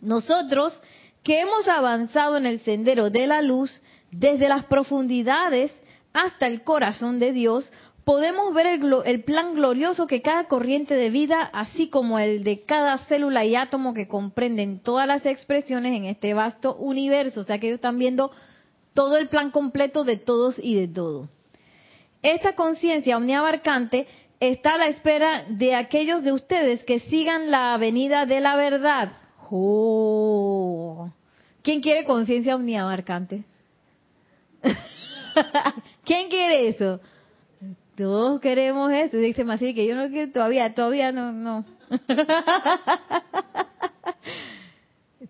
[0.00, 0.80] Nosotros
[1.24, 3.82] que hemos avanzado en el sendero de la luz
[4.12, 5.72] desde las profundidades
[6.12, 7.72] hasta el corazón de Dios,
[8.04, 12.98] podemos ver el, plan glorioso que cada corriente de vida, así como el de cada
[13.06, 17.40] célula y átomo que comprenden todas las expresiones en este vasto universo.
[17.40, 18.30] O sea que ellos están viendo
[18.92, 21.28] todo el plan completo de todos y de todo.
[22.22, 24.06] Esta conciencia omniabarcante
[24.40, 29.12] está a la espera de aquellos de ustedes que sigan la avenida de la verdad.
[29.50, 31.10] Oh.
[31.62, 33.44] ¿Quién quiere conciencia omniabarcante?
[36.04, 37.00] ¿Quién quiere eso?
[37.96, 39.16] Todos queremos eso.
[39.18, 41.64] Dice así que yo no quiero todavía, todavía no, no.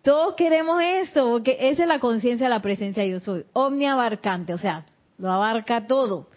[0.03, 4.59] Todos queremos eso, porque esa es la conciencia de la presencia yo soy, omniabarcante, o
[4.59, 4.85] sea,
[5.19, 6.29] lo abarca todo.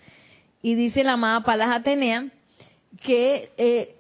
[0.61, 2.27] Y dice la amada Palas Atenea
[3.01, 3.95] que eh,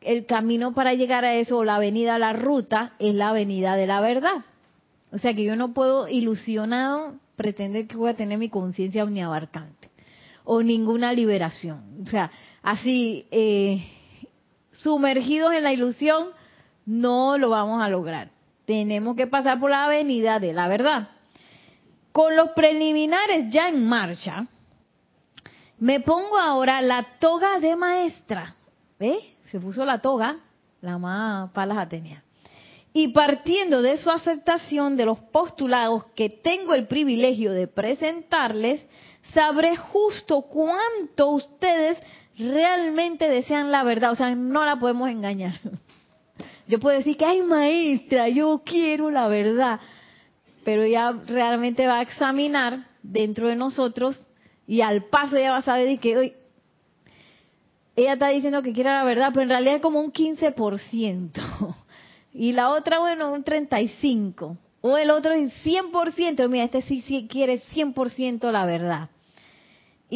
[0.00, 3.86] el camino para llegar a eso, o la avenida, la ruta, es la avenida de
[3.86, 4.44] la verdad.
[5.12, 9.83] O sea que yo no puedo ilusionado pretender que voy a tener mi conciencia omniabarcante
[10.44, 12.02] o ninguna liberación.
[12.02, 12.30] O sea,
[12.62, 13.84] así, eh,
[14.72, 16.28] sumergidos en la ilusión,
[16.86, 18.28] no lo vamos a lograr.
[18.66, 21.08] Tenemos que pasar por la avenida de la verdad.
[22.12, 24.46] Con los preliminares ya en marcha,
[25.78, 28.54] me pongo ahora la toga de maestra.
[28.98, 29.18] ¿Ve?
[29.50, 30.36] Se puso la toga,
[30.80, 32.22] la más palas Atenea.
[32.92, 38.86] Y partiendo de su aceptación de los postulados que tengo el privilegio de presentarles,
[39.34, 41.98] sabré justo cuánto ustedes
[42.38, 44.12] realmente desean la verdad.
[44.12, 45.60] O sea, no la podemos engañar.
[46.66, 49.80] Yo puedo decir que, ay maestra, yo quiero la verdad.
[50.64, 54.18] Pero ella realmente va a examinar dentro de nosotros
[54.66, 56.32] y al paso ella va a saber que hoy
[57.96, 61.74] ella está diciendo que quiere la verdad, pero en realidad es como un 15%.
[62.36, 64.58] Y la otra, bueno, un 35%.
[64.80, 66.48] O el otro es 100%.
[66.48, 69.08] Mira, este sí, sí quiere 100% la verdad.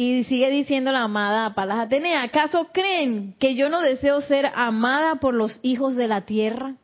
[0.01, 5.15] Y sigue diciendo la amada Palas Atenea, ¿acaso creen que yo no deseo ser amada
[5.15, 6.77] por los hijos de la tierra?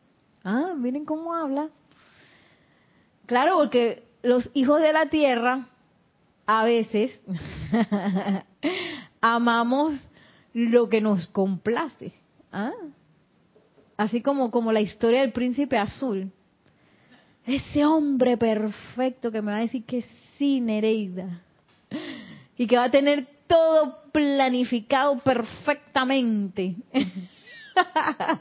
[0.44, 1.70] Ah, miren cómo habla.
[3.26, 5.66] Claro, porque los hijos de la tierra
[6.46, 7.18] a veces
[9.22, 9.94] amamos
[10.52, 12.12] lo que nos complace.
[12.52, 12.74] ¿Ah?
[13.96, 16.34] Así como, como la historia del príncipe azul.
[17.46, 20.04] Ese hombre perfecto que me va a decir que
[20.38, 21.45] sí, Nereida
[22.58, 26.76] y que va a tener todo planificado perfectamente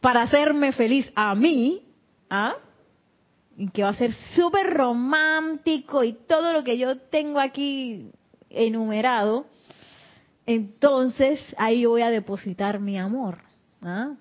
[0.00, 1.82] para hacerme feliz a mí,
[2.30, 2.56] ¿ah?
[3.56, 8.10] y que va a ser súper romántico y todo lo que yo tengo aquí
[8.50, 9.46] enumerado,
[10.46, 13.38] entonces ahí voy a depositar mi amor.
[13.82, 14.14] ¿ah?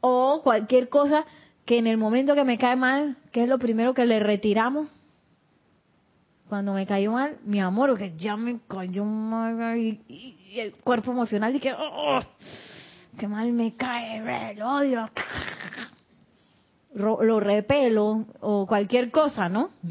[0.00, 1.24] O cualquier cosa
[1.64, 4.88] que en el momento que me cae mal, que es lo primero que le retiramos,
[6.50, 11.54] cuando me cayó mal, mi amor, que ya me cayó mal y, el cuerpo emocional
[11.54, 12.18] y que, oh,
[13.16, 15.08] qué mal me cae, el odio,
[16.92, 19.70] lo repelo o cualquier cosa, ¿no?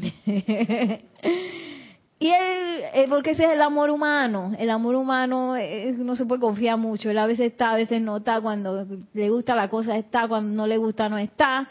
[2.18, 5.54] y él, porque ese es el amor humano, el amor humano
[5.96, 9.30] no se puede confiar mucho, él a veces está, a veces no está, cuando le
[9.30, 11.66] gusta la cosa está, cuando no le gusta no está.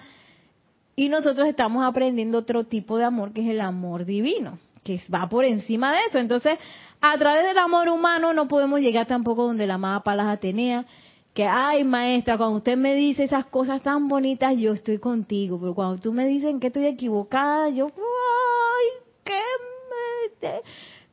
[0.96, 4.58] Y nosotros estamos aprendiendo otro tipo de amor que es el amor divino
[4.90, 6.18] que va por encima de eso.
[6.18, 6.58] Entonces,
[7.00, 10.86] a través del amor humano no podemos llegar tampoco donde la amada Palas Atenea,
[11.34, 15.76] que, ay maestra, cuando usted me dice esas cosas tan bonitas, yo estoy contigo, pero
[15.76, 19.42] cuando tú me dices que estoy equivocada, yo, ay, qué
[20.42, 20.62] me...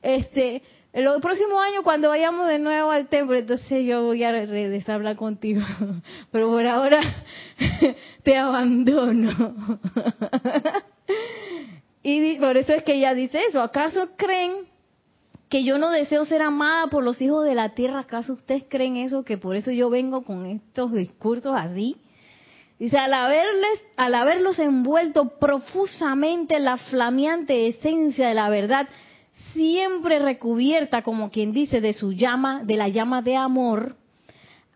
[0.02, 0.62] Este,
[0.94, 4.94] el próximo año cuando vayamos de nuevo al templo, entonces yo voy a regresar a
[4.94, 5.60] hablar contigo.
[6.32, 7.02] Pero por ahora
[8.22, 9.78] te abandono.
[12.08, 13.60] Y por eso es que ella dice eso.
[13.60, 14.68] ¿Acaso creen
[15.48, 17.98] que yo no deseo ser amada por los hijos de la tierra?
[17.98, 19.24] ¿Acaso ustedes creen eso?
[19.24, 21.96] Que por eso yo vengo con estos discursos así.
[22.78, 28.86] Dice, al haberles, al haberlos envuelto profusamente en la flameante esencia de la verdad,
[29.52, 33.96] siempre recubierta, como quien dice, de su llama, de la llama de amor,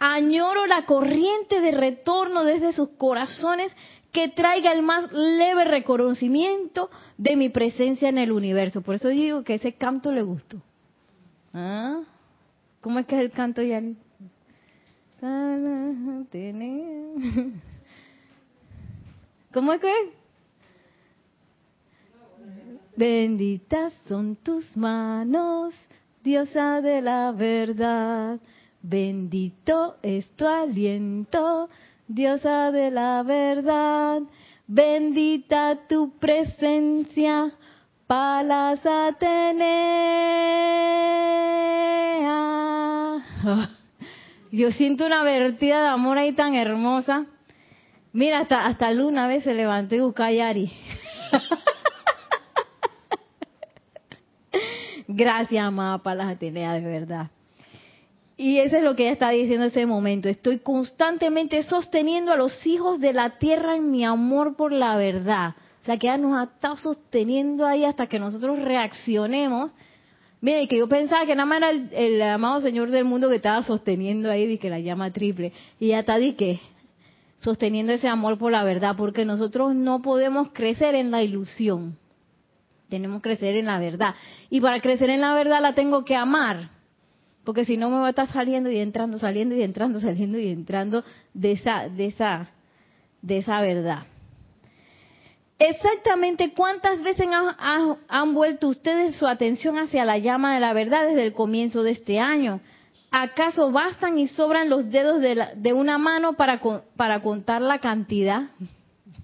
[0.01, 3.73] añoro la corriente de retorno desde sus corazones
[4.13, 8.83] que traiga el más leve reconocimiento de mi presencia en el universo.
[8.83, 10.61] Por eso digo que ese canto le gustó.
[11.53, 12.01] ¿Ah?
[12.81, 13.97] ¿Cómo es que es el canto, Yanni?
[19.53, 19.91] ¿Cómo es que?
[19.91, 20.09] es?
[22.97, 25.75] Benditas son tus manos,
[26.23, 28.39] diosa de la verdad.
[28.83, 31.69] Bendito es tu aliento,
[32.11, 34.21] diosa de la verdad.
[34.67, 37.53] Bendita tu presencia,
[38.07, 39.71] Palas Atenea.
[44.53, 47.25] Yo siento una vertida de amor ahí tan hermosa.
[48.13, 50.73] Mira, hasta, hasta Luna a veces se levantó y buscó a Yari.
[55.09, 57.31] Gracias, amada Palas Atenea, de verdad.
[58.43, 60.27] Y eso es lo que ella está diciendo en ese momento.
[60.27, 65.57] Estoy constantemente sosteniendo a los hijos de la tierra en mi amor por la verdad.
[65.83, 69.73] O sea, que ella nos ha estado sosteniendo ahí hasta que nosotros reaccionemos.
[70.41, 73.37] Mira, y que yo pensaba que nada más era el, amado Señor del mundo que
[73.37, 75.53] estaba sosteniendo ahí, que la llama triple.
[75.79, 76.61] Y ya está, di que
[77.43, 81.99] sosteniendo ese amor por la verdad, porque nosotros no podemos crecer en la ilusión.
[82.89, 84.15] Tenemos que crecer en la verdad.
[84.49, 86.80] Y para crecer en la verdad la tengo que amar.
[87.45, 90.49] Porque si no me va a estar saliendo y entrando, saliendo y entrando, saliendo y
[90.49, 92.51] entrando de esa, de esa,
[93.23, 94.03] de esa verdad.
[95.59, 101.23] Exactamente cuántas veces han, vuelto ustedes su atención hacia la llama de la verdad desde
[101.23, 102.61] el comienzo de este año.
[103.11, 106.61] ¿Acaso bastan y sobran los dedos de una mano para,
[106.97, 108.45] para contar la cantidad?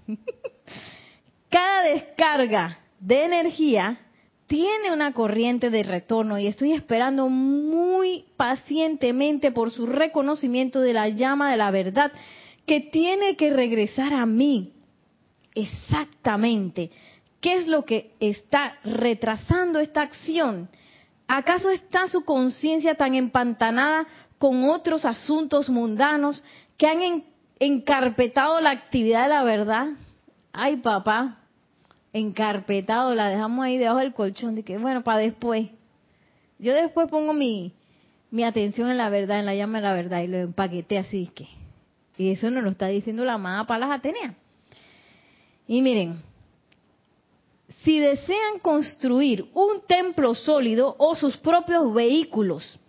[1.49, 3.99] Cada descarga de energía
[4.47, 11.09] tiene una corriente de retorno y estoy esperando muy pacientemente por su reconocimiento de la
[11.09, 12.11] llama de la verdad
[12.65, 14.73] que tiene que regresar a mí.
[15.53, 16.91] Exactamente.
[17.41, 20.69] ¿Qué es lo que está retrasando esta acción?
[21.27, 26.41] ¿Acaso está su conciencia tan empantanada con otros asuntos mundanos
[26.77, 27.25] que han en,
[27.59, 29.87] encarpetado la actividad de la verdad?
[30.53, 31.39] Ay, papá,
[32.13, 35.69] encarpetado, la dejamos ahí debajo del colchón, de que bueno, para después.
[36.59, 37.73] Yo después pongo mi,
[38.31, 41.29] mi atención en la verdad, en la llama de la verdad, y lo empaqueté así
[41.33, 41.47] que.
[42.17, 44.33] Y eso nos lo está diciendo la amada Palas Atenea.
[45.67, 46.17] Y miren,
[47.83, 52.79] si desean construir un templo sólido o sus propios vehículos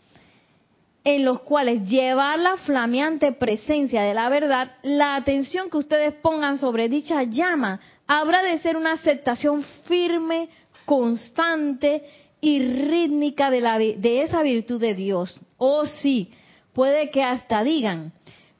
[1.05, 6.59] en los cuales llevar la flameante presencia de la verdad, la atención que ustedes pongan
[6.59, 10.49] sobre dicha llama habrá de ser una aceptación firme,
[10.85, 12.03] constante
[12.41, 15.39] y rítmica de, la, de esa virtud de Dios.
[15.59, 16.33] Oh, sí,
[16.73, 18.13] puede que hasta digan,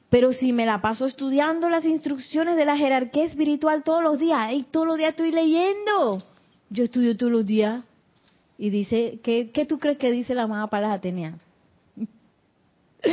[0.09, 4.53] pero si me la paso estudiando las instrucciones de la jerarquía espiritual todos los días,
[4.53, 6.23] y todos los días estoy leyendo.
[6.69, 7.83] Yo estudio todos los días.
[8.57, 11.35] Y dice, ¿qué, qué tú crees que dice la amada para Atenea?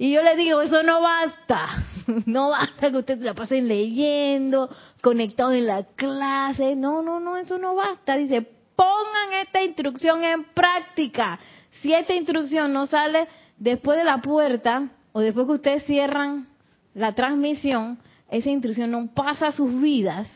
[0.00, 1.87] Y yo le digo, eso no basta.
[2.26, 4.68] No basta que ustedes la pasen leyendo,
[5.02, 6.76] conectados en la clase.
[6.76, 8.16] No, no, no, eso no basta.
[8.16, 8.42] Dice,
[8.76, 11.38] pongan esta instrucción en práctica.
[11.80, 16.48] Si esta instrucción no sale después de la puerta o después que ustedes cierran
[16.94, 17.98] la transmisión,
[18.30, 20.28] esa instrucción no pasa a sus vidas.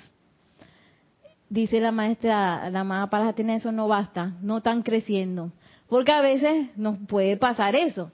[1.48, 5.52] Dice la maestra, la amada para tener eso no basta, no están creciendo.
[5.88, 8.10] Porque a veces nos puede pasar eso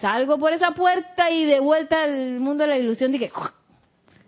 [0.00, 3.30] salgo por esa puerta y de vuelta al mundo de la ilusión que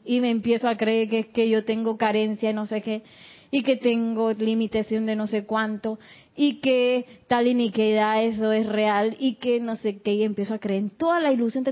[0.04, 3.02] y me empiezo a creer que es que yo tengo carencia y no sé qué
[3.50, 5.98] y que tengo limitación de no sé cuánto
[6.36, 10.58] y que tal iniquidad eso es real y que no sé qué y empiezo a
[10.58, 11.64] creer en toda la ilusión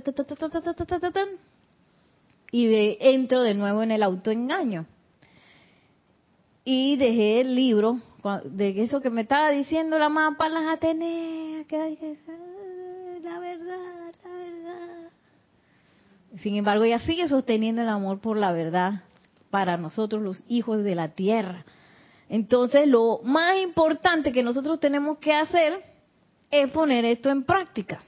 [2.51, 4.87] y de entro de nuevo en el autoengaño
[6.65, 8.01] y dejé el libro
[8.45, 11.77] de eso que me estaba diciendo la mapa las Atenea que
[13.25, 15.11] la verdad, la verdad.
[16.39, 19.05] Sin embargo, ella sigue sosteniendo el amor por la verdad
[19.51, 21.65] para nosotros los hijos de la tierra.
[22.29, 25.85] Entonces, lo más importante que nosotros tenemos que hacer
[26.51, 28.03] es poner esto en práctica.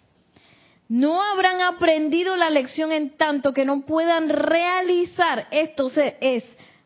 [0.89, 5.89] No habrán aprendido la lección en tanto que no puedan realizar esto
[6.20, 6.45] es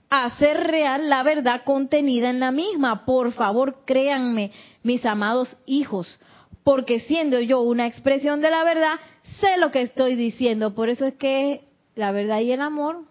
[0.08, 3.04] hacer real la verdad contenida en la misma.
[3.04, 6.18] Por favor, créanme, mis amados hijos,
[6.64, 8.94] porque siendo yo una expresión de la verdad,
[9.40, 10.74] sé lo que estoy diciendo.
[10.74, 13.04] Por eso es que la verdad y el amor,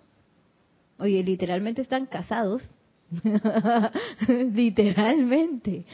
[0.97, 2.63] oye, literalmente están casados.
[4.27, 5.85] literalmente.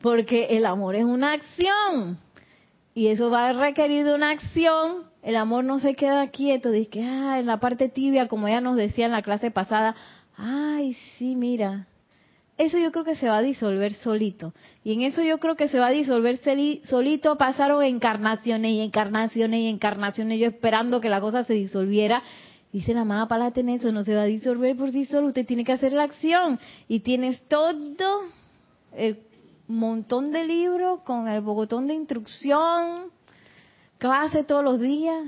[0.00, 2.18] porque el amor es una acción.
[2.94, 5.04] Y eso va a requerir una acción.
[5.22, 6.70] El amor no se queda quieto.
[6.70, 9.94] Dice que, ah, en la parte tibia, como ya nos decía en la clase pasada,
[10.36, 11.88] ay, sí, mira,
[12.58, 14.54] eso yo creo que se va a disolver solito.
[14.82, 16.40] Y en eso yo creo que se va a disolver
[16.84, 17.36] solito.
[17.36, 22.22] Pasaron encarnaciones y encarnaciones y encarnaciones, yo esperando que la cosa se disolviera.
[22.72, 25.64] Dice la amada Palate eso no se va a disolver por sí solo, usted tiene
[25.64, 26.58] que hacer la acción.
[26.88, 27.70] Y tienes todo
[28.96, 29.18] el
[29.68, 33.10] montón de libros con el bogotón de instrucción,
[33.98, 35.26] clase todos los días,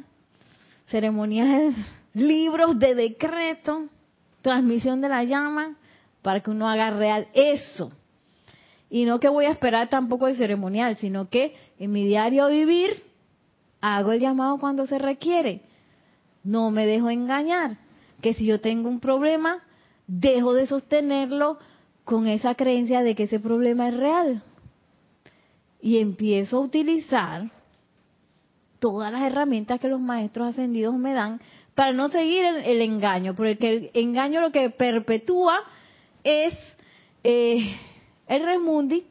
[0.86, 1.74] ceremoniales,
[2.14, 3.86] libros de decreto,
[4.40, 5.76] transmisión de la llama
[6.28, 7.90] para que uno haga real eso.
[8.90, 13.02] Y no que voy a esperar tampoco de ceremonial, sino que en mi diario vivir
[13.80, 15.62] hago el llamado cuando se requiere.
[16.44, 17.78] No me dejo engañar.
[18.20, 19.62] Que si yo tengo un problema,
[20.06, 21.58] dejo de sostenerlo
[22.04, 24.42] con esa creencia de que ese problema es real.
[25.80, 27.50] Y empiezo a utilizar
[28.80, 31.40] todas las herramientas que los maestros ascendidos me dan
[31.74, 35.64] para no seguir el, engaño, porque el engaño lo que perpetúa
[36.24, 36.54] es
[37.24, 37.76] eh,
[38.26, 39.06] el remundi,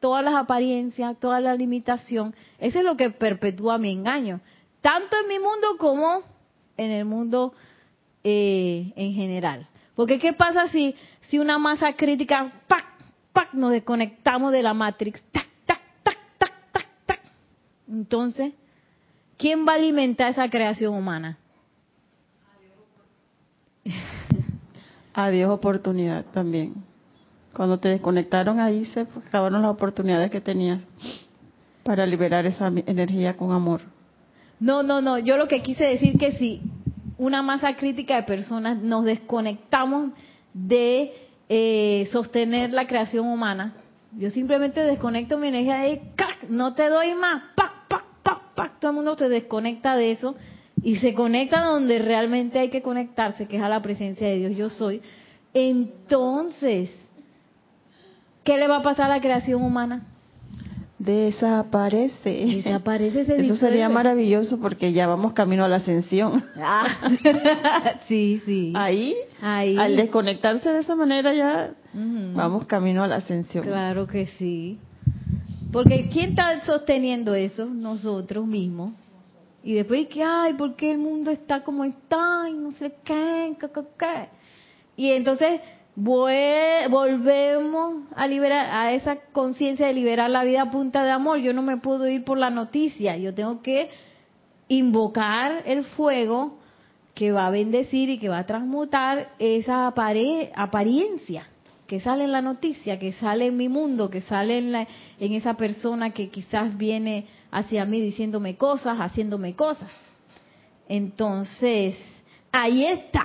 [0.00, 2.34] todas las apariencias, toda la limitación.
[2.58, 4.40] Eso es lo que perpetúa mi engaño,
[4.80, 6.22] tanto en mi mundo como
[6.76, 7.54] en el mundo
[8.22, 9.68] eh, en general.
[9.94, 10.94] Porque ¿qué pasa si,
[11.28, 12.84] si una masa crítica, ¡pac!
[13.32, 13.54] ¡pac!
[13.54, 15.46] nos desconectamos de la Matrix, ¡tac!
[15.64, 15.80] ¡tac!
[16.02, 16.18] ¡tac!
[16.38, 16.52] ¡tac!
[16.72, 16.86] ¡tac!
[17.06, 17.20] ¡tac!
[17.88, 18.52] Entonces,
[19.38, 21.38] ¿quién va a alimentar esa creación humana?
[25.14, 26.74] Adiós oportunidad también.
[27.54, 30.82] Cuando te desconectaron ahí se acabaron las oportunidades que tenías
[31.84, 33.82] para liberar esa energía con amor.
[34.58, 35.18] No, no, no.
[35.18, 36.62] Yo lo que quise decir que si
[37.16, 40.10] una masa crítica de personas nos desconectamos
[40.52, 41.12] de
[41.48, 43.74] eh, sostener la creación humana,
[44.16, 46.00] yo simplemente desconecto mi energía y
[46.48, 48.80] no te doy más, ¡pac, pac, pac, pac!
[48.80, 50.34] todo el mundo se desconecta de eso
[50.84, 54.56] y se conecta donde realmente hay que conectarse, que es a la presencia de Dios
[54.56, 55.00] yo soy,
[55.54, 56.90] entonces,
[58.44, 60.06] ¿qué le va a pasar a la creación humana?
[60.98, 62.46] Desaparece.
[62.46, 66.44] Desaparece, Eso sería maravilloso porque ya vamos camino a la ascensión.
[66.56, 66.86] Ah.
[68.08, 68.72] sí, sí.
[68.74, 73.64] Ahí, Ahí, al desconectarse de esa manera ya vamos camino a la ascensión.
[73.64, 74.78] Claro que sí.
[75.72, 77.66] Porque ¿quién está sosteniendo eso?
[77.66, 78.92] Nosotros mismos.
[79.64, 82.44] Y después que, ay, ¿por qué el mundo está como está?
[82.50, 84.28] Y no sé qué, qué, qué,
[84.94, 85.62] Y entonces
[85.96, 86.88] volvemos
[88.14, 91.38] a liberar a esa conciencia de liberar la vida a punta de amor.
[91.38, 93.88] Yo no me puedo ir por la noticia, yo tengo que
[94.68, 96.58] invocar el fuego
[97.14, 101.46] que va a bendecir y que va a transmutar esa apariencia
[101.86, 104.86] que sale en la noticia, que sale en mi mundo, que sale en, la,
[105.20, 109.90] en esa persona que quizás viene hacia mí diciéndome cosas, haciéndome cosas.
[110.88, 111.96] Entonces,
[112.50, 113.24] ahí está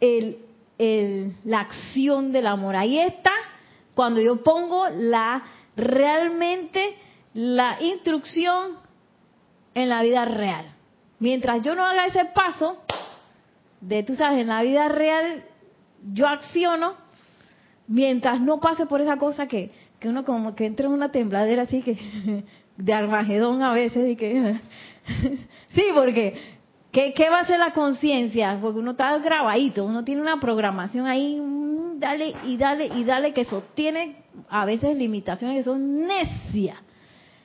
[0.00, 0.38] el,
[0.78, 2.74] el, la acción del amor.
[2.74, 3.32] Ahí está
[3.94, 5.44] cuando yo pongo la
[5.76, 6.96] realmente
[7.34, 8.78] la instrucción
[9.74, 10.64] en la vida real.
[11.18, 12.78] Mientras yo no haga ese paso
[13.82, 15.44] de, tú sabes, en la vida real,
[16.14, 16.94] yo acciono,
[17.88, 19.70] mientras no pase por esa cosa que,
[20.00, 21.98] que uno como que entra en una tembladera así que
[22.76, 24.54] de Armagedón a veces y que
[25.70, 26.36] sí, porque
[26.92, 28.58] ¿qué, ¿qué, va a ser la conciencia?
[28.60, 33.32] Porque uno está grabadito, uno tiene una programación ahí, mm, dale y dale y dale
[33.32, 34.16] que sostiene
[34.48, 36.78] a veces limitaciones que son necias.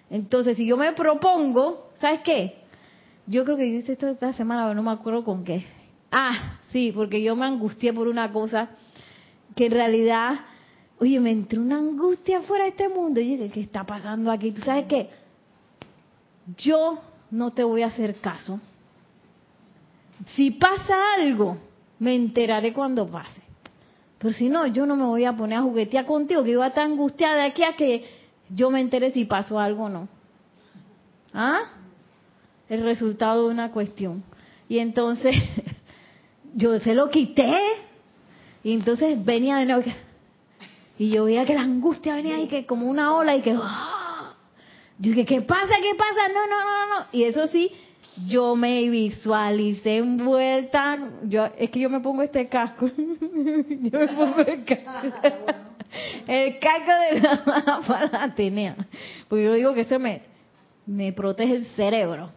[0.10, 2.56] Entonces, si yo me propongo, ¿sabes qué?
[3.28, 5.66] Yo creo que hice esto esta semana, pero no me acuerdo con qué.
[6.12, 8.70] Ah, sí, porque yo me angustié por una cosa
[9.56, 10.42] que en realidad,
[11.00, 13.22] oye, me entró una angustia fuera de este mundo.
[13.22, 14.52] Y dije, ¿qué está pasando aquí?
[14.52, 15.10] ¿Tú sabes qué?
[16.58, 17.00] Yo
[17.32, 18.60] no te voy a hacer caso.
[20.36, 21.58] Si pasa algo,
[22.00, 23.42] me enteraré cuando pase.
[24.18, 26.66] Pero si no, yo no me voy a poner a juguetear contigo, que yo voy
[26.66, 28.06] a estar angustiada de aquí a que
[28.50, 30.08] yo me entere si pasó algo o no.
[31.34, 31.62] ¿Ah?
[32.70, 34.24] El resultado de una cuestión.
[34.70, 35.36] Y entonces,
[36.56, 37.58] yo se lo quité.
[38.64, 39.84] Y entonces venía de nuevo.
[41.00, 43.58] Y yo veía que la angustia venía ahí que como una ola y que...
[45.02, 45.74] Yo dije, ¿qué pasa?
[45.82, 46.28] ¿Qué pasa?
[46.32, 47.06] No, no, no, no.
[47.12, 47.72] Y eso sí,
[48.28, 51.00] yo me visualicé envuelta.
[51.24, 52.88] Yo, es que yo me pongo este casco.
[52.96, 55.08] yo me pongo el casco.
[56.28, 58.76] el casco de la para Atenea.
[59.28, 60.22] Porque yo digo que eso me,
[60.86, 62.30] me protege el cerebro.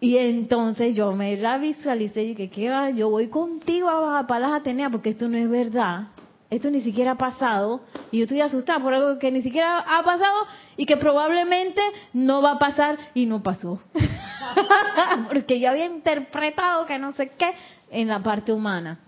[0.00, 2.90] Y entonces yo me la visualicé y dije, ¿qué va?
[2.90, 6.08] Yo voy contigo a Palas Atenea porque esto no es verdad
[6.50, 7.80] esto ni siquiera ha pasado
[8.10, 11.80] y yo estoy asustada por algo que ni siquiera ha pasado y que probablemente
[12.12, 13.80] no va a pasar y no pasó.
[15.28, 17.54] Porque yo había interpretado que no sé qué
[17.90, 19.00] en la parte humana,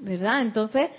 [0.00, 0.42] ¿verdad?
[0.42, 0.90] Entonces,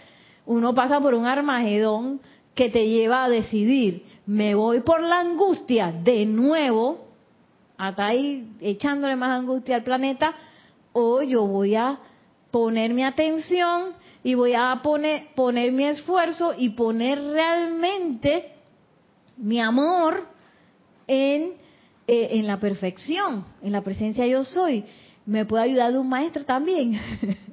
[0.45, 2.21] uno pasa por un armagedón
[2.53, 7.05] que te lleva a decidir, me voy por la angustia de nuevo,
[7.77, 10.33] hasta ahí echándole más angustia al planeta,
[10.91, 11.99] o yo voy a
[12.51, 13.93] poner mi atención
[14.23, 18.51] y voy a poner, poner mi esfuerzo y poner realmente
[19.37, 20.25] mi amor
[21.07, 21.53] en,
[22.07, 24.83] eh, en la perfección, en la presencia yo soy.
[25.25, 26.99] Me puede ayudar de un maestro también.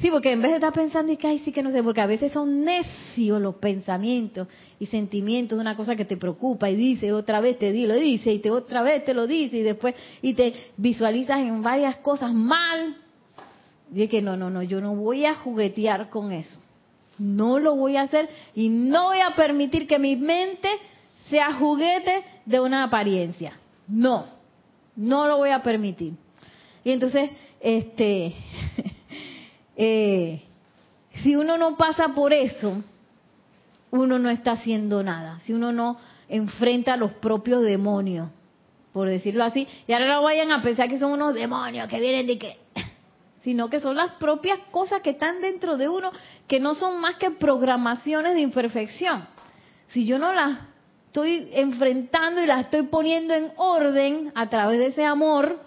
[0.00, 2.00] Sí, porque en vez de estar pensando y que, ay, sí que no sé, porque
[2.00, 4.46] a veces son necios los pensamientos
[4.78, 8.32] y sentimientos de una cosa que te preocupa y dice, otra vez te lo dice
[8.32, 12.32] y te otra vez te lo dice y después, y te visualizas en varias cosas
[12.32, 12.96] mal.
[13.94, 16.58] Y que no, no, no, yo no voy a juguetear con eso.
[17.18, 20.68] No lo voy a hacer y no voy a permitir que mi mente
[21.28, 23.54] sea juguete de una apariencia.
[23.86, 24.26] No,
[24.96, 26.14] no lo voy a permitir.
[26.84, 27.30] Y entonces,
[27.60, 28.34] este,
[29.76, 30.42] eh,
[31.22, 32.82] si uno no pasa por eso,
[33.90, 35.40] uno no está haciendo nada.
[35.44, 38.28] Si uno no enfrenta a los propios demonios,
[38.92, 42.26] por decirlo así, y ahora no vayan a pensar que son unos demonios que vienen
[42.26, 42.58] de que,
[43.42, 46.10] sino que son las propias cosas que están dentro de uno,
[46.46, 49.26] que no son más que programaciones de imperfección.
[49.86, 50.58] Si yo no las
[51.06, 55.60] estoy enfrentando y las estoy poniendo en orden a través de ese amor,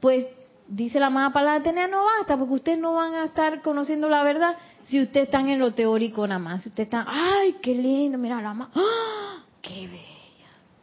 [0.00, 0.26] pues
[0.66, 4.22] dice la amada palabra Atenea, no basta, porque ustedes no van a estar conociendo la
[4.22, 6.62] verdad si ustedes están en lo teórico nada más.
[6.62, 9.44] Si ustedes están, ay, qué lindo, mira la amada, ¡Ah!
[9.62, 10.10] qué bella.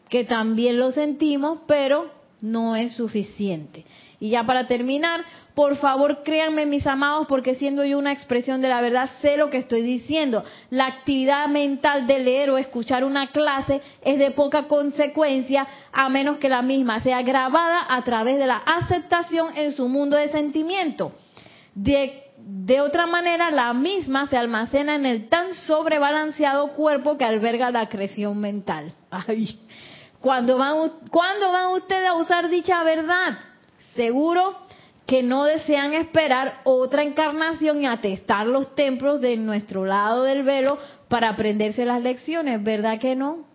[0.10, 2.12] Que también lo sentimos, pero
[2.42, 3.86] no es suficiente.
[4.22, 5.22] Y ya para terminar,
[5.56, 9.50] por favor créanme mis amados, porque siendo yo una expresión de la verdad, sé lo
[9.50, 10.46] que estoy diciendo.
[10.70, 16.38] La actividad mental de leer o escuchar una clase es de poca consecuencia, a menos
[16.38, 21.14] que la misma sea grabada a través de la aceptación en su mundo de sentimiento.
[21.74, 27.72] De, de otra manera, la misma se almacena en el tan sobrebalanceado cuerpo que alberga
[27.72, 28.94] la creación mental.
[29.10, 29.60] Ay.
[30.20, 33.40] ¿Cuándo van, ¿Cuándo van ustedes a usar dicha verdad?
[33.96, 34.56] Seguro
[35.06, 40.78] que no desean esperar otra encarnación y atestar los templos de nuestro lado del velo
[41.10, 43.46] para aprenderse las lecciones, ¿verdad que no?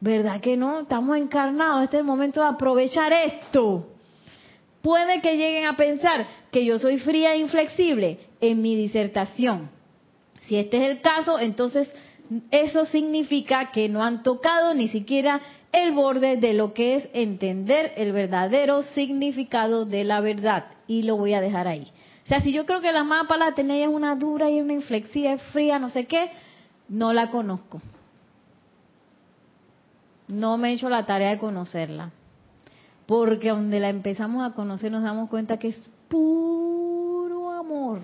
[0.00, 0.80] ¿Verdad que no?
[0.80, 3.88] Estamos encarnados, este es el momento de aprovechar esto.
[4.80, 9.68] Puede que lleguen a pensar que yo soy fría e inflexible en mi disertación.
[10.46, 11.90] Si este es el caso, entonces
[12.50, 15.40] eso significa que no han tocado ni siquiera
[15.72, 20.66] el borde de lo que es entender el verdadero significado de la verdad.
[20.86, 21.92] Y lo voy a dejar ahí.
[22.24, 25.32] O sea, si yo creo que la mapa la tenía una dura y una inflexiva,
[25.32, 26.30] es fría, no sé qué,
[26.88, 27.80] no la conozco.
[30.28, 32.10] No me he hecho la tarea de conocerla.
[33.06, 38.00] Porque donde la empezamos a conocer nos damos cuenta que es puro amor.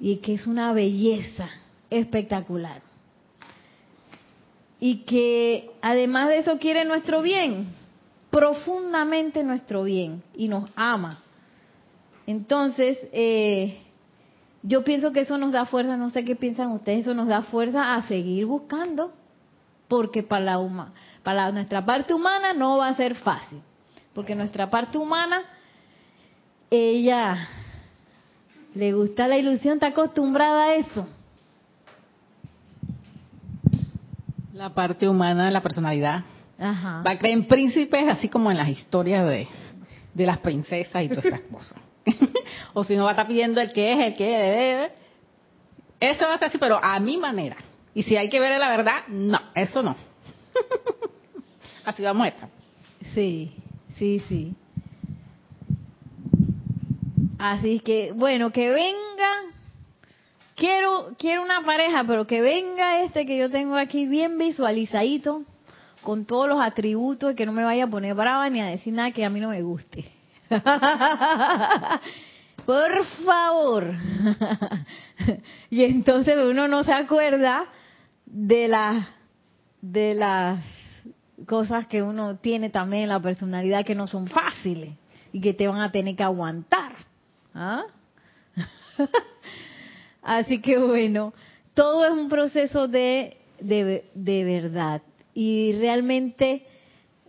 [0.00, 1.50] Y que es una belleza
[1.98, 2.82] espectacular.
[4.80, 7.68] Y que además de eso quiere nuestro bien,
[8.30, 11.18] profundamente nuestro bien, y nos ama.
[12.26, 13.80] Entonces, eh,
[14.62, 17.42] yo pienso que eso nos da fuerza, no sé qué piensan ustedes, eso nos da
[17.42, 19.12] fuerza a seguir buscando,
[19.88, 20.92] porque para, la
[21.22, 23.60] para nuestra parte humana no va a ser fácil,
[24.14, 25.42] porque nuestra parte humana,
[26.70, 27.48] ella
[28.74, 31.06] le gusta la ilusión, está acostumbrada a eso.
[34.54, 36.22] La parte humana, la personalidad.
[36.60, 39.48] Va a creer en príncipes, así como en las historias de,
[40.14, 41.78] de las princesas y todas esas cosas.
[42.72, 44.92] o si no va a estar pidiendo el que es, el que debe.
[45.98, 47.56] Eso va a ser así, pero a mi manera.
[47.94, 49.96] Y si hay que ver la verdad, no, eso no.
[51.84, 52.48] así vamos a estar.
[53.12, 53.56] Sí,
[53.96, 54.54] sí, sí.
[57.40, 59.53] Así que, bueno, que venga
[60.64, 65.42] quiero, quiero una pareja, pero que venga este que yo tengo aquí bien visualizadito,
[66.02, 68.94] con todos los atributos, y que no me vaya a poner brava ni a decir
[68.94, 70.10] nada que a mí no me guste.
[72.64, 73.92] Por favor.
[75.70, 77.66] y entonces uno no se acuerda
[78.24, 79.06] de las
[79.82, 80.64] de las
[81.46, 84.96] cosas que uno tiene también en la personalidad que no son fáciles
[85.30, 86.94] y que te van a tener que aguantar.
[87.54, 87.82] ¿Ah?
[90.24, 91.34] Así que bueno,
[91.74, 95.02] todo es un proceso de, de, verdad.
[95.34, 96.66] Y realmente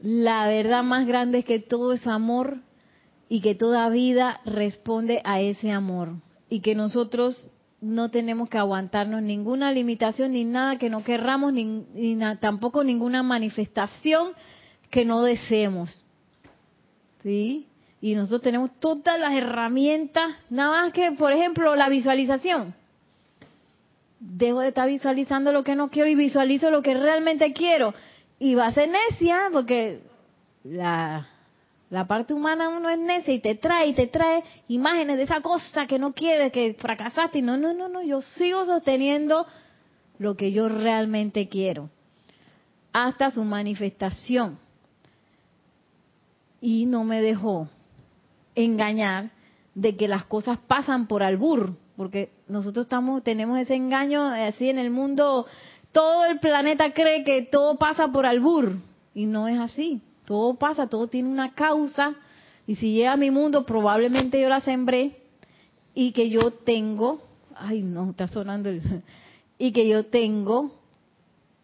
[0.01, 2.59] la verdad más grande es que todo es amor
[3.27, 6.13] y que toda vida responde a ese amor.
[6.49, 7.49] Y que nosotros
[7.81, 14.31] no tenemos que aguantarnos ninguna limitación ni nada que no querramos, ni, tampoco ninguna manifestación
[14.89, 16.01] que no deseemos.
[17.23, 17.67] ¿Sí?
[17.99, 22.75] Y nosotros tenemos todas las herramientas, nada más que, por ejemplo, la visualización.
[24.19, 27.93] Dejo de estar visualizando lo que no quiero y visualizo lo que realmente quiero.
[28.39, 30.01] Y va a ser necia porque
[30.63, 31.27] la,
[31.89, 35.41] la parte humana uno es necia y te trae y te trae imágenes de esa
[35.41, 37.39] cosa que no quieres, que fracasaste.
[37.39, 39.45] Y no, no, no, no, yo sigo sosteniendo
[40.17, 41.89] lo que yo realmente quiero
[42.93, 44.57] hasta su manifestación.
[46.61, 47.67] Y no me dejó
[48.55, 49.31] engañar
[49.75, 54.77] de que las cosas pasan por albur, porque nosotros estamos tenemos ese engaño así en
[54.77, 55.45] el mundo,
[55.91, 58.77] todo el planeta cree que todo pasa por albur
[59.13, 60.01] y no es así.
[60.25, 62.15] Todo pasa, todo tiene una causa
[62.67, 65.21] y si llega a mi mundo probablemente yo la sembré
[65.93, 67.21] y que yo tengo,
[67.55, 68.81] ay no, está sonando el,
[69.57, 70.75] y que yo tengo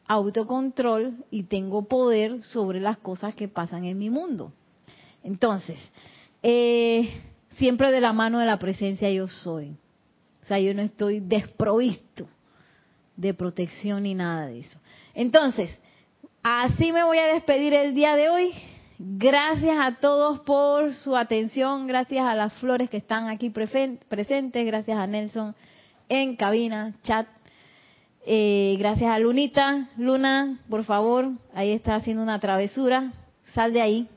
[0.08, 4.52] autocontrol y tengo poder sobre las cosas que pasan en mi mundo.
[5.24, 5.80] Entonces,
[6.44, 7.10] eh,
[7.58, 9.76] siempre de la mano de la presencia yo soy.
[10.60, 12.28] Yo no estoy desprovisto
[13.16, 14.80] de protección ni nada de eso.
[15.14, 15.78] Entonces,
[16.44, 18.54] así me voy a despedir el día de hoy.
[18.98, 24.98] Gracias a todos por su atención, gracias a las flores que están aquí presentes, gracias
[24.98, 25.56] a Nelson
[26.08, 27.28] en cabina, chat.
[28.26, 29.88] Eh, gracias a Lunita.
[29.98, 33.12] Luna, por favor, ahí está haciendo una travesura.
[33.54, 34.10] Sal de ahí.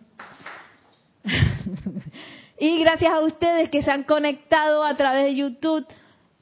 [2.58, 5.86] y gracias a ustedes que se han conectado a través de YouTube.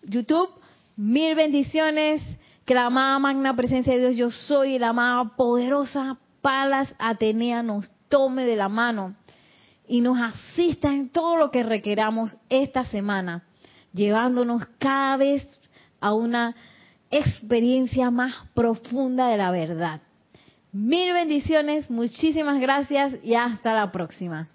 [0.03, 0.50] YouTube,
[0.96, 2.22] mil bendiciones.
[2.64, 7.90] Que la amada magna presencia de Dios, yo soy, la amada poderosa Palas Atenea nos
[8.09, 9.14] tome de la mano
[9.88, 13.44] y nos asista en todo lo que requeramos esta semana,
[13.92, 15.44] llevándonos cada vez
[16.00, 16.55] a una
[17.11, 20.00] experiencia más profunda de la verdad.
[20.72, 24.48] Mil bendiciones, muchísimas gracias y hasta la próxima.